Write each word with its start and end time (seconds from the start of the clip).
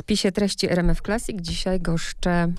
spisie 0.00 0.32
treści 0.32 0.70
RMF 0.70 1.02
Classic 1.02 1.36
dzisiaj 1.40 1.80
goszczę 1.80 2.52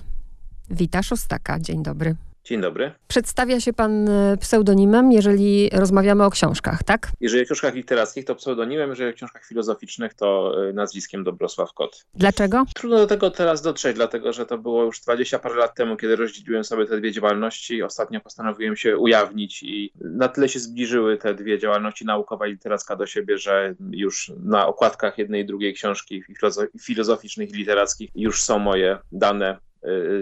Wita 0.70 1.02
Szostaka. 1.02 1.60
Dzień 1.60 1.82
dobry. 1.82 2.16
Dzień 2.44 2.60
dobry. 2.60 2.92
Przedstawia 3.08 3.60
się 3.60 3.72
pan 3.72 4.08
e, 4.08 4.36
pseudonimem, 4.36 5.12
jeżeli 5.12 5.70
rozmawiamy 5.72 6.24
o 6.24 6.30
książkach, 6.30 6.82
tak? 6.82 7.12
Jeżeli 7.20 7.42
o 7.42 7.46
książkach 7.46 7.74
literackich, 7.74 8.24
to 8.24 8.34
pseudonimem, 8.34 8.90
jeżeli 8.90 9.10
o 9.10 9.12
książkach 9.12 9.46
filozoficznych, 9.46 10.14
to 10.14 10.54
e, 10.68 10.72
nazwiskiem 10.72 11.24
Dobrosław 11.24 11.72
Kot. 11.72 12.04
Dlaczego? 12.14 12.64
Trudno 12.74 12.96
do 12.96 13.06
tego 13.06 13.30
teraz 13.30 13.62
dotrzeć, 13.62 13.96
dlatego 13.96 14.32
że 14.32 14.46
to 14.46 14.58
było 14.58 14.84
już 14.84 15.00
20 15.00 15.38
parę 15.38 15.54
lat 15.54 15.74
temu, 15.74 15.96
kiedy 15.96 16.16
rozdzieliłem 16.16 16.64
sobie 16.64 16.86
te 16.86 17.00
dwie 17.00 17.12
działalności. 17.12 17.82
Ostatnio 17.82 18.20
postanowiłem 18.20 18.76
się 18.76 18.98
ujawnić 18.98 19.62
i 19.62 19.92
na 20.00 20.28
tyle 20.28 20.48
się 20.48 20.60
zbliżyły 20.60 21.18
te 21.18 21.34
dwie 21.34 21.58
działalności 21.58 22.04
naukowa 22.04 22.46
i 22.46 22.50
literacka 22.50 22.96
do 22.96 23.06
siebie, 23.06 23.38
że 23.38 23.74
już 23.90 24.32
na 24.44 24.66
okładkach 24.66 25.18
jednej 25.18 25.42
i 25.42 25.46
drugiej 25.46 25.74
książki 25.74 26.22
filozoficznych 26.80 27.50
i 27.50 27.52
literackich 27.52 28.10
już 28.14 28.42
są 28.42 28.58
moje 28.58 28.98
dane 29.12 29.58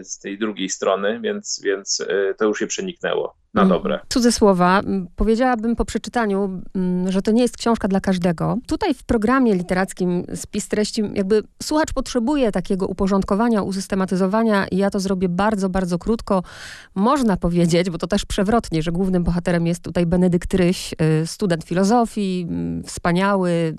z 0.02 0.18
tej 0.18 0.38
drugiej 0.38 0.68
strony, 0.68 1.20
więc, 1.20 1.60
więc 1.64 2.00
y, 2.00 2.34
to 2.38 2.44
już 2.44 2.58
się 2.58 2.66
przeniknęło 2.66 3.39
na 3.54 3.62
mm. 3.62 3.68
dobre. 3.68 4.00
Cudze 4.08 4.32
słowa. 4.32 4.80
Powiedziałabym 5.16 5.76
po 5.76 5.84
przeczytaniu, 5.84 6.62
że 7.08 7.22
to 7.22 7.30
nie 7.30 7.42
jest 7.42 7.56
książka 7.56 7.88
dla 7.88 8.00
każdego. 8.00 8.58
Tutaj 8.66 8.94
w 8.94 9.04
programie 9.04 9.54
literackim 9.54 10.24
spis 10.34 10.68
treści, 10.68 11.02
jakby 11.14 11.42
słuchacz 11.62 11.92
potrzebuje 11.92 12.52
takiego 12.52 12.86
uporządkowania, 12.86 13.62
usystematyzowania 13.62 14.66
i 14.66 14.76
ja 14.76 14.90
to 14.90 15.00
zrobię 15.00 15.28
bardzo, 15.28 15.68
bardzo 15.68 15.98
krótko. 15.98 16.42
Można 16.94 17.36
powiedzieć, 17.36 17.90
bo 17.90 17.98
to 17.98 18.06
też 18.06 18.24
przewrotnie, 18.24 18.82
że 18.82 18.92
głównym 18.92 19.24
bohaterem 19.24 19.66
jest 19.66 19.82
tutaj 19.82 20.06
Benedykt 20.06 20.54
Ryś, 20.54 20.94
y, 21.22 21.26
student 21.26 21.64
filozofii, 21.64 22.46
wspaniały, 22.86 23.76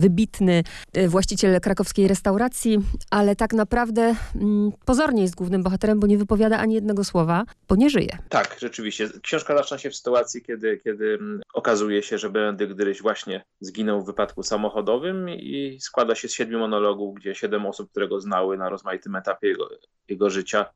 wybitny, 0.00 0.62
y, 0.96 1.08
właściciel 1.08 1.60
krakowskiej 1.60 2.08
restauracji, 2.08 2.78
ale 3.10 3.36
tak 3.36 3.52
naprawdę 3.52 4.14
pozornie 4.84 5.22
jest 5.22 5.34
głównym 5.34 5.62
bohaterem, 5.62 6.00
bo 6.00 6.06
nie 6.06 6.18
wypowiada 6.18 6.58
ani 6.58 6.74
jednego 6.74 7.04
słowa, 7.04 7.44
bo 7.68 7.76
nie 7.76 7.90
żyje. 7.90 8.18
Tak, 8.28 8.56
rzeczywiście 8.60 9.08
książka 9.22 9.56
zaczyna 9.56 9.78
się 9.78 9.90
w 9.90 9.96
sytuacji, 9.96 10.42
kiedy, 10.42 10.80
kiedy 10.84 11.14
mm, 11.14 11.40
okazuje 11.54 12.02
się, 12.02 12.18
że 12.18 12.30
Benedykt 12.30 12.80
Ryś 12.80 13.02
właśnie 13.02 13.44
zginął 13.60 14.02
w 14.02 14.06
wypadku 14.06 14.42
samochodowym 14.42 15.28
i 15.30 15.78
składa 15.80 16.14
się 16.14 16.28
z 16.28 16.32
siedmiu 16.32 16.58
monologów, 16.58 17.14
gdzie 17.14 17.34
siedem 17.34 17.66
osób, 17.66 17.90
które 17.90 18.08
go 18.08 18.20
znały 18.20 18.58
na 18.58 18.68
rozmaitym 18.68 19.16
etapie 19.16 19.48
jego, 19.48 19.68
jego 20.08 20.30
życia, 20.30 20.66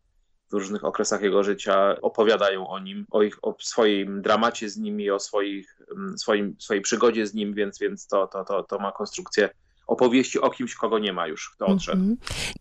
w 0.51 0.53
różnych 0.53 0.85
okresach 0.85 1.23
jego 1.23 1.45
życia 1.45 2.01
opowiadają 2.01 2.69
o 2.69 2.79
nim, 2.79 3.07
o, 3.11 3.23
ich, 3.23 3.45
o 3.45 3.57
swoim 3.61 4.23
dramacie 4.23 4.71
z 4.71 4.77
nimi, 4.77 5.11
o 5.11 5.19
swoich, 5.19 5.81
mm, 5.97 6.19
swoim, 6.19 6.57
swojej 6.59 6.83
przygodzie 6.83 7.27
z 7.27 7.35
nim, 7.35 7.55
więc, 7.55 7.79
więc 7.79 8.07
to, 8.07 8.27
to, 8.27 8.45
to, 8.45 8.63
to 8.63 8.79
ma 8.79 8.93
konstrukcję 8.93 9.51
opowieści 9.89 10.41
o 10.41 10.51
kimś, 10.51 10.75
kogo 10.75 10.99
nie 10.99 11.13
ma 11.13 11.27
już, 11.27 11.51
kto 11.51 11.67
odszedł. 11.67 12.03
-hmm. 12.03 12.17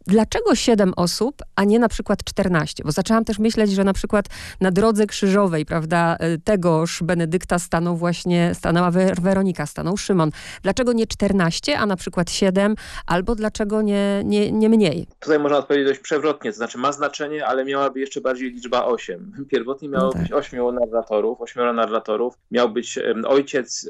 Dlaczego 0.08 0.56
7 0.56 0.94
osób, 0.96 1.42
a 1.56 1.64
nie 1.64 1.80
na 1.80 1.90
przykład 1.90 2.24
14? 2.24 2.84
Bo 2.84 2.92
zaczęłam 2.92 3.26
też 3.26 3.40
myśleć, 3.40 3.72
że 3.72 3.84
na 3.84 3.94
przykład 3.94 4.26
na 4.62 4.72
drodze 4.72 5.08
krzyżowej, 5.08 5.66
prawda, 5.66 6.18
y, 6.36 6.40
tegoż 6.44 7.04
Benedykta 7.04 7.60
stanął 7.60 7.98
właśnie, 7.98 8.52
stanęła 8.54 8.92
Weronika, 9.22 9.66
stanął 9.66 9.98
Szymon. 9.98 10.32
Dlaczego 10.64 10.94
nie 10.94 11.08
14, 11.08 11.80
a 11.80 11.86
na 11.86 11.96
przykład 11.96 12.32
7, 12.32 12.76
albo 13.06 13.36
dlaczego 13.36 13.82
nie, 13.82 14.22
nie, 14.26 14.52
nie 14.52 14.70
mniej? 14.70 15.08
Tutaj 15.20 15.40
można 15.40 15.58
odpowiedzieć 15.58 15.88
dość 15.88 16.00
przewrotnie, 16.00 16.52
to 16.52 16.58
znaczy 16.58 16.78
ma 16.78 16.92
znaczenie, 16.92 17.46
ale 17.46 17.66
miałaby 17.66 18.00
jeszcze 18.00 18.22
bardziej 18.22 18.52
liczba 18.52 18.86
8. 18.86 19.32
Pierwotnie 19.52 19.90
miało 19.90 20.06
no 20.06 20.12
tak. 20.12 20.22
być 20.22 20.32
8 20.32 20.76
narratorów, 20.76 21.42
8 21.42 21.76
narratorów. 21.76 22.34
Miał 22.52 22.70
być 22.70 23.00
ojciec 23.26 23.90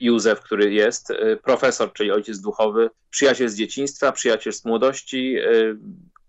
Józef, 0.00 0.40
który 0.40 0.72
jest, 0.72 1.10
y, 1.10 1.38
profesor, 1.42 1.92
czyli 1.92 2.12
ojciec 2.12 2.40
duchowy, 2.40 2.90
przyjaciel 3.10 3.48
z 3.48 3.54
dzieciństwa, 3.54 4.12
przyjaciel 4.12 4.52
z 4.52 4.64
młodości, 4.64 5.36
y, 5.38 5.76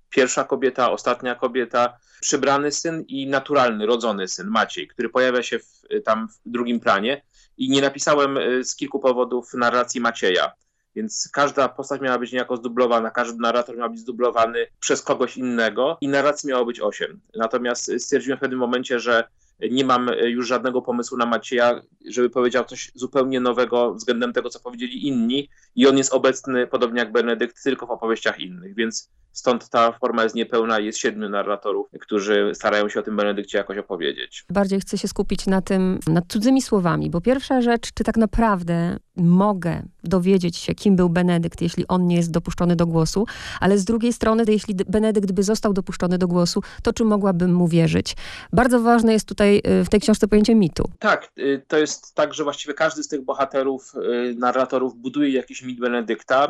pierwsza 0.09 0.43
kobieta, 0.43 0.91
ostatnia 0.91 1.35
kobieta, 1.35 1.97
przybrany 2.21 2.71
syn 2.71 3.03
i 3.07 3.27
naturalny, 3.27 3.85
rodzony 3.85 4.27
syn, 4.27 4.47
Maciej, 4.47 4.87
który 4.87 5.09
pojawia 5.09 5.43
się 5.43 5.59
w, 5.59 5.65
tam 6.05 6.27
w 6.27 6.49
drugim 6.51 6.79
planie. 6.79 7.21
I 7.57 7.69
nie 7.69 7.81
napisałem 7.81 8.37
y, 8.37 8.63
z 8.63 8.75
kilku 8.75 8.99
powodów 8.99 9.53
narracji 9.53 10.01
Macieja. 10.01 10.51
Więc 10.95 11.29
każda 11.33 11.69
postać 11.69 12.01
miała 12.01 12.19
być 12.19 12.31
niejako 12.31 12.57
zdublowana, 12.57 13.11
każdy 13.11 13.39
narrator 13.39 13.77
miał 13.77 13.89
być 13.89 13.99
zdublowany 13.99 14.67
przez 14.79 15.01
kogoś 15.01 15.37
innego 15.37 15.97
i 16.01 16.07
narracji 16.07 16.49
miało 16.49 16.65
być 16.65 16.79
osiem. 16.79 17.21
Natomiast 17.35 17.91
stwierdziłem 17.97 18.37
w 18.37 18.41
pewnym 18.41 18.59
momencie, 18.59 18.99
że 18.99 19.23
nie 19.71 19.85
mam 19.85 20.09
już 20.23 20.47
żadnego 20.47 20.81
pomysłu 20.81 21.17
na 21.17 21.25
Macieja, 21.25 21.81
żeby 22.09 22.29
powiedział 22.29 22.65
coś 22.65 22.91
zupełnie 22.95 23.39
nowego 23.39 23.93
względem 23.93 24.33
tego, 24.33 24.49
co 24.49 24.59
powiedzieli 24.59 25.07
inni. 25.07 25.49
I 25.75 25.87
on 25.87 25.97
jest 25.97 26.13
obecny, 26.13 26.67
podobnie 26.67 26.99
jak 26.99 27.11
Benedykt, 27.11 27.63
tylko 27.63 27.87
w 27.87 27.91
opowieściach 27.91 28.39
innych, 28.39 28.75
więc 28.75 29.09
Stąd 29.31 29.69
ta 29.69 29.91
forma 29.91 30.23
jest 30.23 30.35
niepełna 30.35 30.79
jest 30.79 30.99
siedmiu 30.99 31.29
narratorów, 31.29 31.87
którzy 32.01 32.51
starają 32.53 32.89
się 32.89 32.99
o 32.99 33.03
tym 33.03 33.15
Benedykcie 33.15 33.57
jakoś 33.57 33.77
opowiedzieć. 33.77 34.45
Bardziej 34.49 34.79
chcę 34.79 34.97
się 34.97 35.07
skupić 35.07 35.47
na 35.47 35.61
tym, 35.61 35.99
nad 36.07 36.23
cudzymi 36.27 36.61
słowami, 36.61 37.09
bo 37.09 37.21
pierwsza 37.21 37.61
rzecz, 37.61 37.93
czy 37.93 38.03
tak 38.03 38.17
naprawdę 38.17 38.97
mogę 39.15 39.83
dowiedzieć 40.03 40.57
się, 40.57 40.75
kim 40.75 40.95
był 40.95 41.09
Benedykt, 41.09 41.61
jeśli 41.61 41.87
on 41.87 42.07
nie 42.07 42.15
jest 42.15 42.31
dopuszczony 42.31 42.75
do 42.75 42.87
głosu, 42.87 43.25
ale 43.59 43.77
z 43.77 43.85
drugiej 43.85 44.13
strony, 44.13 44.43
jeśli 44.47 44.75
Benedykt 44.75 45.31
by 45.31 45.43
został 45.43 45.73
dopuszczony 45.73 46.17
do 46.17 46.27
głosu, 46.27 46.61
to 46.83 46.93
czy 46.93 47.05
mogłabym 47.05 47.53
mu 47.53 47.67
wierzyć? 47.67 48.15
Bardzo 48.53 48.79
ważne 48.79 49.13
jest 49.13 49.27
tutaj 49.27 49.61
y, 49.81 49.85
w 49.85 49.89
tej 49.89 49.99
książce 49.99 50.27
pojęcie 50.27 50.55
mitu. 50.55 50.83
Tak, 50.99 51.31
y, 51.37 51.65
to 51.67 51.77
jest 51.77 52.15
tak, 52.15 52.33
że 52.33 52.43
właściwie 52.43 52.73
każdy 52.73 53.03
z 53.03 53.07
tych 53.07 53.25
bohaterów, 53.25 53.93
y, 53.95 54.35
narratorów 54.35 54.95
buduje 54.95 55.29
jakiś 55.29 55.61
mit 55.61 55.79
Benedykta, 55.79 56.47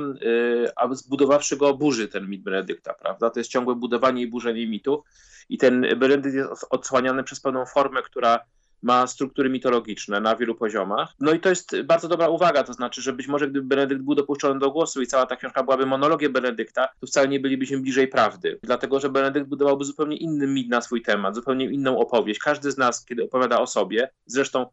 a 0.75 0.93
zbudowawszy 0.93 1.57
go 1.57 1.73
burzy 1.73 2.07
ten 2.07 2.29
mit 2.29 2.43
Benedykta 2.43 2.70
Benedykta, 2.71 2.93
prawda? 2.93 3.29
To 3.29 3.39
jest 3.39 3.49
ciągłe 3.49 3.75
budowanie 3.75 4.21
i 4.21 4.27
burzenie 4.27 4.67
mitu 4.67 5.03
i 5.49 5.57
ten 5.57 5.81
Benedykt 5.81 6.35
jest 6.35 6.65
odsłaniany 6.69 7.23
przez 7.23 7.39
pewną 7.39 7.65
formę, 7.65 8.01
która 8.01 8.39
ma 8.81 9.07
struktury 9.07 9.49
mitologiczne 9.49 10.21
na 10.21 10.35
wielu 10.35 10.55
poziomach. 10.55 11.09
No 11.19 11.31
i 11.31 11.39
to 11.39 11.49
jest 11.49 11.81
bardzo 11.81 12.07
dobra 12.07 12.29
uwaga, 12.29 12.63
to 12.63 12.73
znaczy, 12.73 13.01
że 13.01 13.13
być 13.13 13.27
może 13.27 13.47
gdyby 13.47 13.67
Benedykt 13.67 14.01
był 14.01 14.15
dopuszczony 14.15 14.59
do 14.59 14.71
głosu 14.71 15.01
i 15.01 15.07
cała 15.07 15.25
ta 15.25 15.35
książka 15.35 15.63
byłaby 15.63 15.85
monologiem 15.85 16.33
Benedykta, 16.33 16.87
to 16.99 17.07
wcale 17.07 17.27
nie 17.27 17.39
bylibyśmy 17.39 17.77
bliżej 17.77 18.07
prawdy. 18.07 18.59
Dlatego, 18.63 18.99
że 18.99 19.09
Benedykt 19.09 19.47
budowałby 19.47 19.85
zupełnie 19.85 20.17
inny 20.17 20.47
mit 20.47 20.69
na 20.69 20.81
swój 20.81 21.01
temat, 21.01 21.35
zupełnie 21.35 21.65
inną 21.65 21.97
opowieść. 21.99 22.39
Każdy 22.39 22.71
z 22.71 22.77
nas, 22.77 23.05
kiedy 23.05 23.23
opowiada 23.23 23.59
o 23.59 23.67
sobie, 23.67 24.09
zresztą 24.25 24.65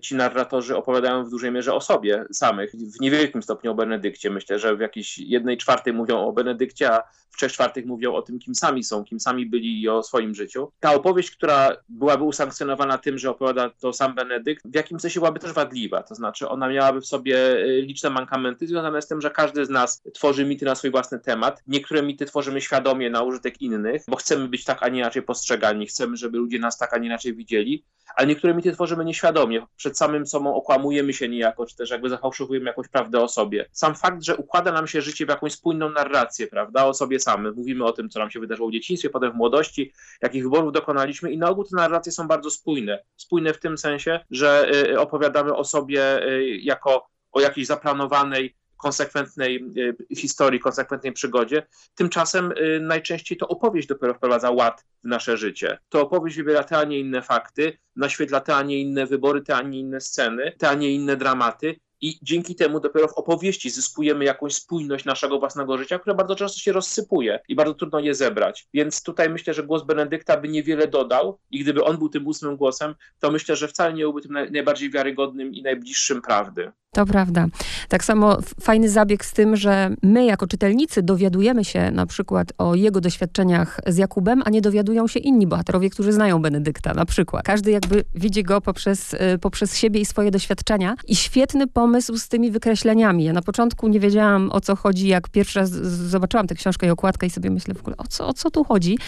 ci 0.00 0.14
narratorzy 0.14 0.76
opowiadają 0.76 1.24
w 1.24 1.30
dużej 1.30 1.52
mierze 1.52 1.74
o 1.74 1.80
sobie 1.80 2.24
samych, 2.32 2.72
w 2.72 3.00
niewielkim 3.00 3.42
stopniu 3.42 3.70
o 3.70 3.74
Benedykcie. 3.74 4.30
Myślę, 4.30 4.58
że 4.58 4.76
w 4.76 4.80
jakiejś 4.80 5.18
jednej 5.18 5.56
czwartej 5.56 5.92
mówią 5.92 6.26
o 6.26 6.32
Benedykcie, 6.32 6.92
a 6.92 7.02
w 7.30 7.36
trzech 7.36 7.52
czwartych 7.52 7.86
mówią 7.86 8.14
o 8.14 8.22
tym, 8.22 8.38
kim 8.38 8.54
sami 8.54 8.84
są, 8.84 9.04
kim 9.04 9.20
sami 9.20 9.46
byli 9.46 9.82
i 9.82 9.88
o 9.88 10.02
swoim 10.02 10.34
życiu. 10.34 10.72
Ta 10.80 10.94
opowieść, 10.94 11.30
która 11.30 11.76
byłaby 11.88 12.24
usankcjonowana 12.24 12.98
tym, 12.98 13.18
że 13.18 13.30
opowiada 13.30 13.70
to 13.80 13.92
sam 13.92 14.14
Benedykt, 14.14 14.70
w 14.70 14.74
jakimś 14.74 15.02
sensie 15.02 15.20
byłaby 15.20 15.40
też 15.40 15.52
wadliwa. 15.52 16.02
To 16.02 16.14
znaczy, 16.14 16.48
ona 16.48 16.68
miałaby 16.68 17.00
w 17.00 17.06
sobie 17.06 17.36
y, 17.56 17.82
liczne 17.82 18.10
mankamenty 18.10 18.66
związane 18.66 19.02
z 19.02 19.06
tym, 19.06 19.20
że 19.20 19.30
każdy 19.30 19.64
z 19.64 19.70
nas 19.70 20.02
tworzy 20.14 20.44
mity 20.44 20.64
na 20.64 20.74
swój 20.74 20.90
własny 20.90 21.18
temat. 21.18 21.62
Niektóre 21.66 22.02
mity 22.02 22.26
tworzymy 22.26 22.60
świadomie 22.60 23.10
na 23.10 23.22
użytek 23.22 23.62
innych, 23.62 24.02
bo 24.08 24.16
chcemy 24.16 24.48
być 24.48 24.64
tak, 24.64 24.82
a 24.82 24.88
nie 24.88 24.98
inaczej 24.98 25.22
postrzegani, 25.22 25.86
chcemy, 25.86 26.16
żeby 26.16 26.38
ludzie 26.38 26.58
nas 26.58 26.78
tak, 26.78 26.94
a 26.94 26.98
nie 26.98 27.06
inaczej 27.06 27.34
widzieli, 27.34 27.84
ale 28.16 28.26
niektóre 28.26 28.54
mity 28.54 28.72
tworzymy 28.72 29.04
nieświadomie 29.04 29.66
przed 29.76 29.98
samym 29.98 30.26
sobą 30.26 30.54
okłamujemy 30.54 31.12
się 31.12 31.28
niejako, 31.28 31.66
czy 31.66 31.76
też 31.76 31.90
jakby 31.90 32.08
zafałszowujemy 32.08 32.66
jakąś 32.66 32.88
prawdę 32.88 33.20
o 33.20 33.28
sobie. 33.28 33.68
Sam 33.72 33.94
fakt, 33.94 34.22
że 34.22 34.36
układa 34.36 34.72
nam 34.72 34.86
się 34.86 35.02
życie 35.02 35.26
w 35.26 35.28
jakąś 35.28 35.52
spójną 35.52 35.90
narrację, 35.90 36.46
prawda, 36.46 36.86
o 36.86 36.94
sobie 36.94 37.20
samym. 37.20 37.54
Mówimy 37.54 37.84
o 37.84 37.92
tym, 37.92 38.10
co 38.10 38.18
nam 38.18 38.30
się 38.30 38.40
wydarzyło 38.40 38.68
w 38.68 38.72
dzieciństwie, 38.72 39.10
potem 39.10 39.32
w 39.32 39.34
młodości, 39.34 39.92
jakich 40.22 40.42
wyborów 40.42 40.72
dokonaliśmy 40.72 41.32
i 41.32 41.38
na 41.38 41.48
ogół 41.48 41.64
te 41.64 41.76
narracje 41.76 42.12
są 42.12 42.28
bardzo 42.28 42.50
spójne. 42.50 43.02
Spójne 43.16 43.52
w 43.52 43.60
tym 43.60 43.78
sensie, 43.78 44.20
że 44.30 44.70
y, 44.90 45.00
opowiadamy 45.00 45.54
o 45.54 45.64
sobie 45.64 46.28
y, 46.28 46.46
jako 46.46 47.06
o 47.32 47.40
jakiejś 47.40 47.66
zaplanowanej, 47.66 48.56
konsekwentnej 48.78 49.64
y, 50.10 50.16
historii, 50.16 50.60
konsekwentnej 50.60 51.12
przygodzie. 51.12 51.66
Tymczasem 51.94 52.52
y, 52.52 52.80
najczęściej 52.80 53.38
to 53.38 53.48
opowieść 53.48 53.88
dopiero 53.88 54.14
wprowadza 54.14 54.50
ład 54.50 54.84
w 55.04 55.08
nasze 55.08 55.36
życie. 55.36 55.78
To 55.88 56.00
opowieść 56.00 56.36
wybiera 56.36 56.64
te, 56.64 56.78
a 56.78 56.84
nie 56.84 56.98
inne 56.98 57.22
fakty, 57.22 57.78
naświetla 57.96 58.40
te, 58.40 58.56
a 58.56 58.62
nie 58.62 58.80
inne 58.80 59.06
wybory, 59.06 59.42
te, 59.42 59.56
a 59.56 59.62
nie 59.62 59.80
inne 59.80 60.00
sceny, 60.00 60.52
te, 60.58 60.68
a 60.68 60.74
nie 60.74 60.90
inne 60.90 61.16
dramaty 61.16 61.76
i 62.00 62.18
dzięki 62.22 62.54
temu 62.54 62.80
dopiero 62.80 63.08
w 63.08 63.12
opowieści 63.12 63.70
zyskujemy 63.70 64.24
jakąś 64.24 64.54
spójność 64.54 65.04
naszego 65.04 65.38
własnego 65.38 65.78
życia, 65.78 65.98
które 65.98 66.16
bardzo 66.16 66.34
często 66.34 66.58
się 66.58 66.72
rozsypuje 66.72 67.40
i 67.48 67.54
bardzo 67.54 67.74
trudno 67.74 68.00
je 68.00 68.14
zebrać. 68.14 68.68
Więc 68.74 69.02
tutaj 69.02 69.30
myślę, 69.30 69.54
że 69.54 69.62
głos 69.62 69.84
Benedykta 69.84 70.40
by 70.40 70.48
niewiele 70.48 70.88
dodał 70.88 71.38
i 71.50 71.58
gdyby 71.58 71.84
on 71.84 71.98
był 71.98 72.08
tym 72.08 72.26
ósmym 72.26 72.56
głosem, 72.56 72.94
to 73.18 73.30
myślę, 73.30 73.56
że 73.56 73.68
wcale 73.68 73.92
nie 73.92 74.02
byłby 74.02 74.22
tym 74.22 74.32
najbardziej 74.32 74.90
wiarygodnym 74.90 75.54
i 75.54 75.62
najbliższym 75.62 76.22
prawdy. 76.22 76.72
To 76.94 77.06
prawda. 77.06 77.46
Tak 77.88 78.04
samo 78.04 78.38
fajny 78.60 78.88
zabieg 78.88 79.24
z 79.24 79.32
tym, 79.32 79.56
że 79.56 79.90
my 80.02 80.24
jako 80.24 80.46
czytelnicy 80.46 81.02
dowiadujemy 81.02 81.64
się 81.64 81.90
na 81.90 82.06
przykład 82.06 82.52
o 82.58 82.74
jego 82.74 83.00
doświadczeniach 83.00 83.80
z 83.86 83.96
Jakubem, 83.96 84.42
a 84.44 84.50
nie 84.50 84.60
dowiadują 84.60 85.06
się 85.06 85.20
inni 85.20 85.46
bohaterowie, 85.46 85.90
którzy 85.90 86.12
znają 86.12 86.42
Benedykta 86.42 86.94
na 86.94 87.04
przykład. 87.04 87.44
Każdy 87.44 87.70
jakby 87.70 88.04
widzi 88.14 88.42
go 88.42 88.60
poprzez, 88.60 89.14
y, 89.14 89.18
poprzez 89.40 89.76
siebie 89.76 90.00
i 90.00 90.04
swoje 90.04 90.30
doświadczenia. 90.30 90.94
I 91.06 91.16
świetny 91.16 91.66
pomysł 91.66 92.16
z 92.16 92.28
tymi 92.28 92.50
wykreśleniami. 92.50 93.24
Ja 93.24 93.32
na 93.32 93.42
początku 93.42 93.88
nie 93.88 94.00
wiedziałam 94.00 94.50
o 94.52 94.60
co 94.60 94.76
chodzi, 94.76 95.08
jak 95.08 95.28
pierwszy 95.28 95.58
raz 95.58 95.70
zobaczyłam 95.70 96.46
tę 96.46 96.54
książkę 96.54 96.86
i 96.86 96.90
okładkę 96.90 97.26
i 97.26 97.30
sobie 97.30 97.50
myślę 97.50 97.74
w 97.74 97.80
ogóle 97.80 97.96
o 97.96 98.04
co, 98.08 98.28
o 98.28 98.32
co 98.32 98.50
tu 98.50 98.64
chodzi. 98.64 98.98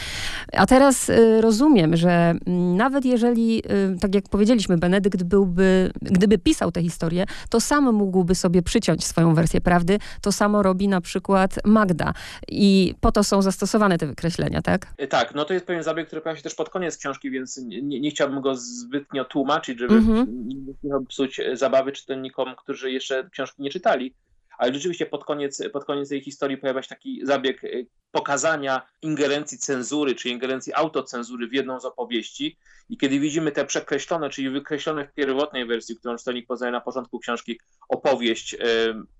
A 0.52 0.66
teraz 0.66 1.08
y, 1.08 1.40
rozumiem, 1.40 1.96
że 1.96 2.10
mm, 2.46 2.76
nawet 2.76 3.04
jeżeli, 3.04 3.58
y, 3.58 3.98
tak 4.00 4.14
jak 4.14 4.28
powiedzieliśmy, 4.28 4.78
Benedykt 4.78 5.22
byłby, 5.22 5.90
gdyby 6.02 6.38
pisał 6.38 6.72
tę 6.72 6.82
historię, 6.82 7.26
to 7.48 7.60
sam 7.70 7.94
mógłby 7.94 8.34
sobie 8.34 8.62
przyciąć 8.62 9.04
swoją 9.04 9.34
wersję 9.34 9.60
prawdy. 9.60 9.98
To 10.22 10.32
samo 10.32 10.62
robi 10.62 10.88
na 10.88 11.00
przykład 11.00 11.50
Magda. 11.64 12.14
I 12.48 12.94
po 13.00 13.12
to 13.12 13.24
są 13.24 13.42
zastosowane 13.42 13.98
te 13.98 14.06
wykreślenia, 14.06 14.62
tak? 14.62 14.86
E, 14.98 15.06
tak, 15.06 15.34
no 15.34 15.44
to 15.44 15.54
jest 15.54 15.66
pewien 15.66 15.82
zabieg, 15.82 16.06
który 16.06 16.20
pojawia 16.22 16.36
się 16.36 16.42
też 16.42 16.54
pod 16.54 16.70
koniec 16.70 16.96
książki, 16.96 17.30
więc 17.30 17.56
nie, 17.58 18.00
nie 18.00 18.10
chciałbym 18.10 18.40
go 18.40 18.54
zbytnio 18.54 19.24
tłumaczyć, 19.24 19.78
żeby 19.78 19.94
mm 19.94 20.06
-hmm. 20.06 20.26
nie 20.84 21.06
psuć 21.08 21.40
zabawy 21.52 21.92
czytelnikom, 21.92 22.54
którzy 22.56 22.90
jeszcze 22.90 23.30
książki 23.30 23.62
nie 23.62 23.70
czytali 23.70 24.14
ale 24.60 24.74
rzeczywiście 24.74 25.06
pod 25.06 25.24
koniec, 25.24 25.62
pod 25.72 25.84
koniec 25.84 26.08
tej 26.08 26.20
historii 26.20 26.56
pojawia 26.56 26.82
się 26.82 26.88
taki 26.88 27.20
zabieg 27.26 27.64
y, 27.64 27.86
pokazania 28.10 28.82
ingerencji 29.02 29.58
cenzury, 29.58 30.14
czy 30.14 30.28
ingerencji 30.28 30.74
autocenzury 30.74 31.48
w 31.48 31.52
jedną 31.52 31.80
z 31.80 31.84
opowieści. 31.84 32.58
I 32.88 32.98
kiedy 32.98 33.20
widzimy 33.20 33.52
te 33.52 33.64
przekreślone, 33.64 34.30
czyli 34.30 34.50
wykreślone 34.50 35.06
w 35.06 35.12
pierwotnej 35.12 35.66
wersji, 35.66 35.96
którą 35.96 36.16
czytelnik 36.16 36.46
poznaje 36.46 36.72
na 36.72 36.80
początku 36.80 37.18
książki, 37.18 37.60
opowieść, 37.88 38.54
y, 38.54 38.58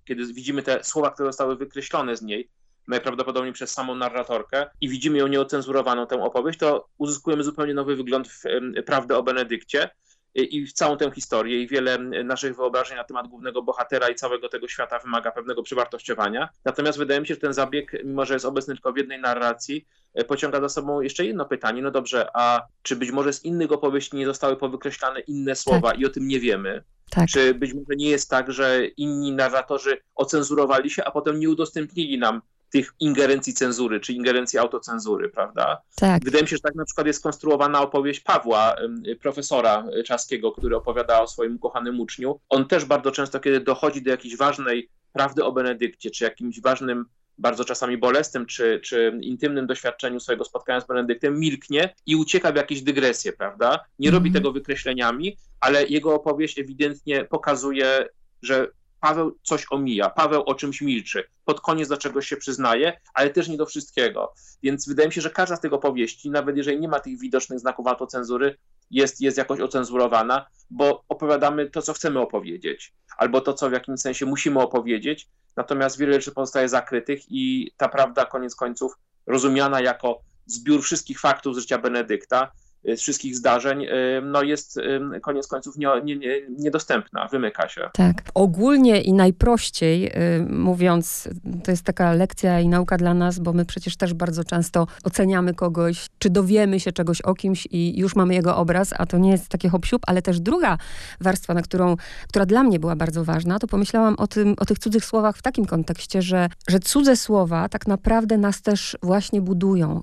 kiedy 0.05 0.27
widzimy 0.27 0.63
te 0.63 0.85
słowa, 0.85 1.11
które 1.11 1.29
zostały 1.29 1.57
wykreślone 1.57 2.17
z 2.17 2.23
niej, 2.23 2.51
najprawdopodobniej 2.89 3.53
przez 3.53 3.71
samą 3.71 3.95
narratorkę 3.95 4.67
i 4.81 4.89
widzimy 4.89 5.19
ją 5.19 5.27
nieocenzurowaną, 5.27 6.07
tę 6.07 6.23
opowieść, 6.23 6.59
to 6.59 6.89
uzyskujemy 6.99 7.45
zupełnie 7.45 7.75
nowy 7.75 7.97
wygląd 7.97 8.29
w 8.29 8.43
prawdę 8.87 9.17
o 9.17 9.23
Benedykcie 9.23 9.91
i 10.35 10.67
w 10.67 10.73
całą 10.73 10.97
tę 10.97 11.11
historię 11.11 11.63
i 11.63 11.69
wiele 11.69 11.99
naszych 12.25 12.57
wyobrażeń 12.57 12.97
na 12.97 13.05
temat 13.05 13.29
głównego 13.29 13.63
bohatera 13.63 14.09
i 14.09 14.15
całego 14.15 14.49
tego 14.49 14.69
świata 14.69 14.99
wymaga 14.99 15.31
pewnego 15.31 15.63
przewartościowania. 15.63 16.49
Natomiast 16.65 16.99
wydaje 16.99 17.21
mi 17.21 17.27
się, 17.27 17.35
że 17.35 17.41
ten 17.41 17.53
zabieg, 17.53 17.93
mimo 18.05 18.25
że 18.25 18.35
jest 18.35 18.47
obecny 18.47 18.75
tylko 18.75 18.93
w 18.93 18.97
jednej 18.97 19.21
narracji, 19.21 19.87
e, 20.15 20.25
pociąga 20.25 20.61
za 20.61 20.69
sobą 20.69 21.01
jeszcze 21.01 21.25
jedno 21.25 21.45
pytanie. 21.45 21.83
No 21.83 21.91
dobrze, 21.91 22.29
a 22.35 22.67
czy 22.83 22.97
być 22.97 23.11
może 23.11 23.33
z 23.33 23.45
innych 23.45 23.73
opowieści 23.73 24.17
nie 24.17 24.27
zostały 24.27 24.57
powykreślane 24.57 25.21
inne 25.21 25.55
słowa 25.55 25.91
tak. 25.91 26.01
i 26.01 26.07
o 26.07 26.09
tym 26.09 26.29
nie 26.29 26.41
wiemy? 26.41 26.83
Tak. 27.11 27.29
Czy 27.29 27.55
być 27.55 27.75
może 27.75 27.97
nie 27.97 28.11
jest 28.11 28.31
tak, 28.31 28.53
że 28.53 28.87
inni 28.87 29.33
narratorzy 29.33 29.99
ocenzurowali 30.15 30.91
się, 30.91 31.05
a 31.05 31.11
potem 31.11 31.41
nie 31.41 31.51
udostępnili 31.51 32.19
nam 32.19 32.43
tych 32.71 32.95
ingerencji 33.01 33.55
cenzury, 33.55 34.01
czy 34.01 34.13
ingerencji 34.13 34.59
autocenzury, 34.59 35.29
prawda? 35.29 35.83
Tak. 35.97 36.25
Wydaje 36.25 36.43
mi 36.43 36.49
się, 36.49 36.57
że 36.57 36.63
tak 36.63 36.75
na 36.75 36.85
przykład 36.85 37.07
jest 37.07 37.23
konstruowana 37.23 37.81
opowieść 37.81 38.21
Pawła, 38.21 38.77
profesora 39.21 39.85
czaskiego, 40.05 40.53
który 40.53 40.77
opowiada 40.77 41.21
o 41.21 41.27
swoim 41.27 41.57
ukochanym 41.57 42.01
uczniu. 42.01 42.41
On 42.49 42.69
też 42.69 42.85
bardzo 42.85 43.11
często, 43.11 43.41
kiedy 43.41 43.61
dochodzi 43.61 44.03
do 44.03 44.11
jakiejś 44.11 44.37
ważnej 44.37 44.89
prawdy 45.13 45.45
o 45.45 45.53
Benedykcie, 45.53 46.11
czy 46.11 46.25
jakimś 46.25 46.61
ważnym 46.61 47.05
bardzo 47.39 47.65
czasami 47.65 47.99
bolesnym 47.99 48.47
czy, 48.47 48.81
czy 48.85 49.19
intymnym 49.23 49.67
doświadczeniu 49.67 50.21
swojego 50.21 50.45
spotkania 50.45 50.81
z 50.81 50.87
Benedyktem, 50.87 51.41
milknie 51.41 51.95
i 52.07 52.17
ucieka 52.17 52.53
w 52.53 52.57
jakieś 52.57 52.83
dygresje, 52.83 53.33
prawda? 53.33 53.85
Nie 53.99 54.09
mm. 54.09 54.19
robi 54.19 54.29
mhm. 54.29 54.43
tego 54.43 54.53
wykreśleniami, 54.53 55.37
ale 55.61 55.87
jego 55.87 56.15
opowieść 56.15 56.59
ewidentnie 56.59 57.25
pokazuje, 57.25 58.09
że 58.43 58.69
Paweł 59.01 59.39
coś 59.43 59.67
omija, 59.71 60.11
Paweł 60.11 60.43
o 60.43 60.55
czymś 60.55 60.81
milczy, 60.81 61.25
pod 61.45 61.61
koniec 61.61 61.89
do 61.89 61.97
czegoś 61.97 62.29
się 62.29 62.37
przyznaje, 62.37 63.01
ale 63.15 63.31
też 63.31 63.49
nie 63.49 63.57
do 63.57 63.67
wszystkiego. 63.67 64.35
Więc 64.63 64.89
wydaje 64.89 65.09
mi 65.09 65.15
się, 65.15 65.21
że 65.21 65.31
każda 65.31 65.57
z 65.57 65.61
tych 65.61 65.73
opowieści, 65.73 66.31
nawet 66.31 66.57
jeżeli 66.57 66.81
nie 66.81 66.89
ma 66.89 67.01
tych 67.01 67.19
widocznych 67.19 67.61
znaków 67.61 67.87
autocenzury, 67.87 68.57
jest, 68.91 69.21
jest 69.21 69.39
jakoś 69.39 69.61
ocenzurowana, 69.61 70.47
bo 70.71 71.05
opowiadamy 71.09 71.71
to, 71.71 71.83
co 71.83 71.93
chcemy 71.93 72.21
opowiedzieć, 72.21 72.93
albo 73.17 73.41
to, 73.41 73.55
co 73.55 73.71
w 73.71 73.73
jakimś 73.73 74.01
sensie 74.01 74.27
musimy 74.27 74.61
opowiedzieć, 74.61 75.29
natomiast 75.57 75.99
wiele 75.99 76.13
rzeczy 76.13 76.33
pozostaje 76.33 76.69
zakrytych 76.69 77.23
i 77.29 77.73
ta 77.77 77.89
prawda 77.89 78.25
koniec 78.25 78.55
końców 78.55 78.93
rozumiana 79.27 79.81
jako 79.81 80.21
zbiór 80.47 80.83
wszystkich 80.83 81.21
faktów 81.21 81.57
z 81.57 81.59
życia 81.59 81.79
Benedykta, 81.79 82.53
z 82.85 83.01
wszystkich 83.01 83.37
zdarzeń, 83.37 83.87
no 84.23 84.43
jest 84.43 84.81
koniec 85.23 85.47
końców 85.47 85.77
nie, 85.77 85.89
nie, 86.05 86.17
nie, 86.17 86.41
niedostępna, 86.59 87.29
wymyka 87.29 87.69
się. 87.69 87.91
Tak. 87.93 88.23
Ogólnie 88.35 89.01
i 89.01 89.13
najprościej 89.13 90.13
mówiąc, 90.49 91.29
to 91.65 91.71
jest 91.71 91.85
taka 91.85 92.13
lekcja 92.13 92.61
i 92.61 92.69
nauka 92.69 92.97
dla 92.97 93.15
nas, 93.15 93.39
bo 93.39 93.53
my 93.53 93.65
przecież 93.65 93.97
też 93.97 94.15
bardzo 94.15 94.45
często 94.45 94.87
oceniamy 95.05 95.55
kogoś, 95.55 96.07
czy 96.19 96.31
dowiemy 96.31 96.81
się 96.81 96.93
czegoś 96.93 97.21
o 97.21 97.35
kimś 97.35 97.69
i 97.71 97.99
już 97.99 98.17
mamy 98.17 98.35
jego 98.35 98.57
obraz, 98.57 98.95
a 98.99 99.07
to 99.07 99.19
nie 99.19 99.31
jest 99.31 99.49
takie 99.49 99.69
hop 99.69 99.87
ale 100.07 100.23
też 100.23 100.41
druga 100.41 100.79
warstwa, 101.21 101.55
na 101.55 101.63
którą, 101.63 101.97
która 102.29 102.47
dla 102.47 102.63
mnie 102.63 102.79
była 102.79 102.97
bardzo 102.97 103.25
ważna, 103.25 103.59
to 103.59 103.67
pomyślałam 103.67 104.15
o, 104.19 104.27
tym, 104.27 104.55
o 104.59 104.65
tych 104.65 104.79
cudzych 104.79 105.05
słowach 105.05 105.37
w 105.37 105.43
takim 105.43 105.67
kontekście, 105.67 106.23
że, 106.23 106.49
że 106.69 106.81
cudze 106.81 107.17
słowa 107.17 107.69
tak 107.69 107.87
naprawdę 107.87 108.39
nas 108.39 108.63
też 108.63 108.97
właśnie 109.03 109.41
budują. 109.41 110.03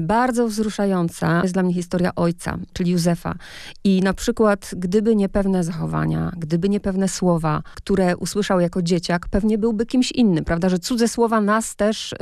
Bardzo 0.00 0.48
wzruszająca 0.48 1.42
jest 1.42 1.54
dla 1.54 1.62
mnie 1.62 1.74
historia 1.74 2.07
ojca, 2.14 2.58
czyli 2.72 2.90
Józefa. 2.90 3.34
I 3.84 4.02
na 4.02 4.14
przykład, 4.14 4.70
gdyby 4.76 5.16
nie 5.16 5.28
pewne 5.28 5.64
zachowania, 5.64 6.32
gdyby 6.36 6.68
nie 6.68 6.80
pewne 6.80 7.08
słowa, 7.08 7.62
które 7.74 8.16
usłyszał 8.16 8.60
jako 8.60 8.82
dzieciak, 8.82 9.26
pewnie 9.30 9.58
byłby 9.58 9.86
kimś 9.86 10.12
innym, 10.12 10.44
prawda? 10.44 10.68
Że 10.68 10.78
cudze 10.78 11.08
słowa 11.08 11.40
nas 11.40 11.76
też 11.76 12.12
y, 12.12 12.16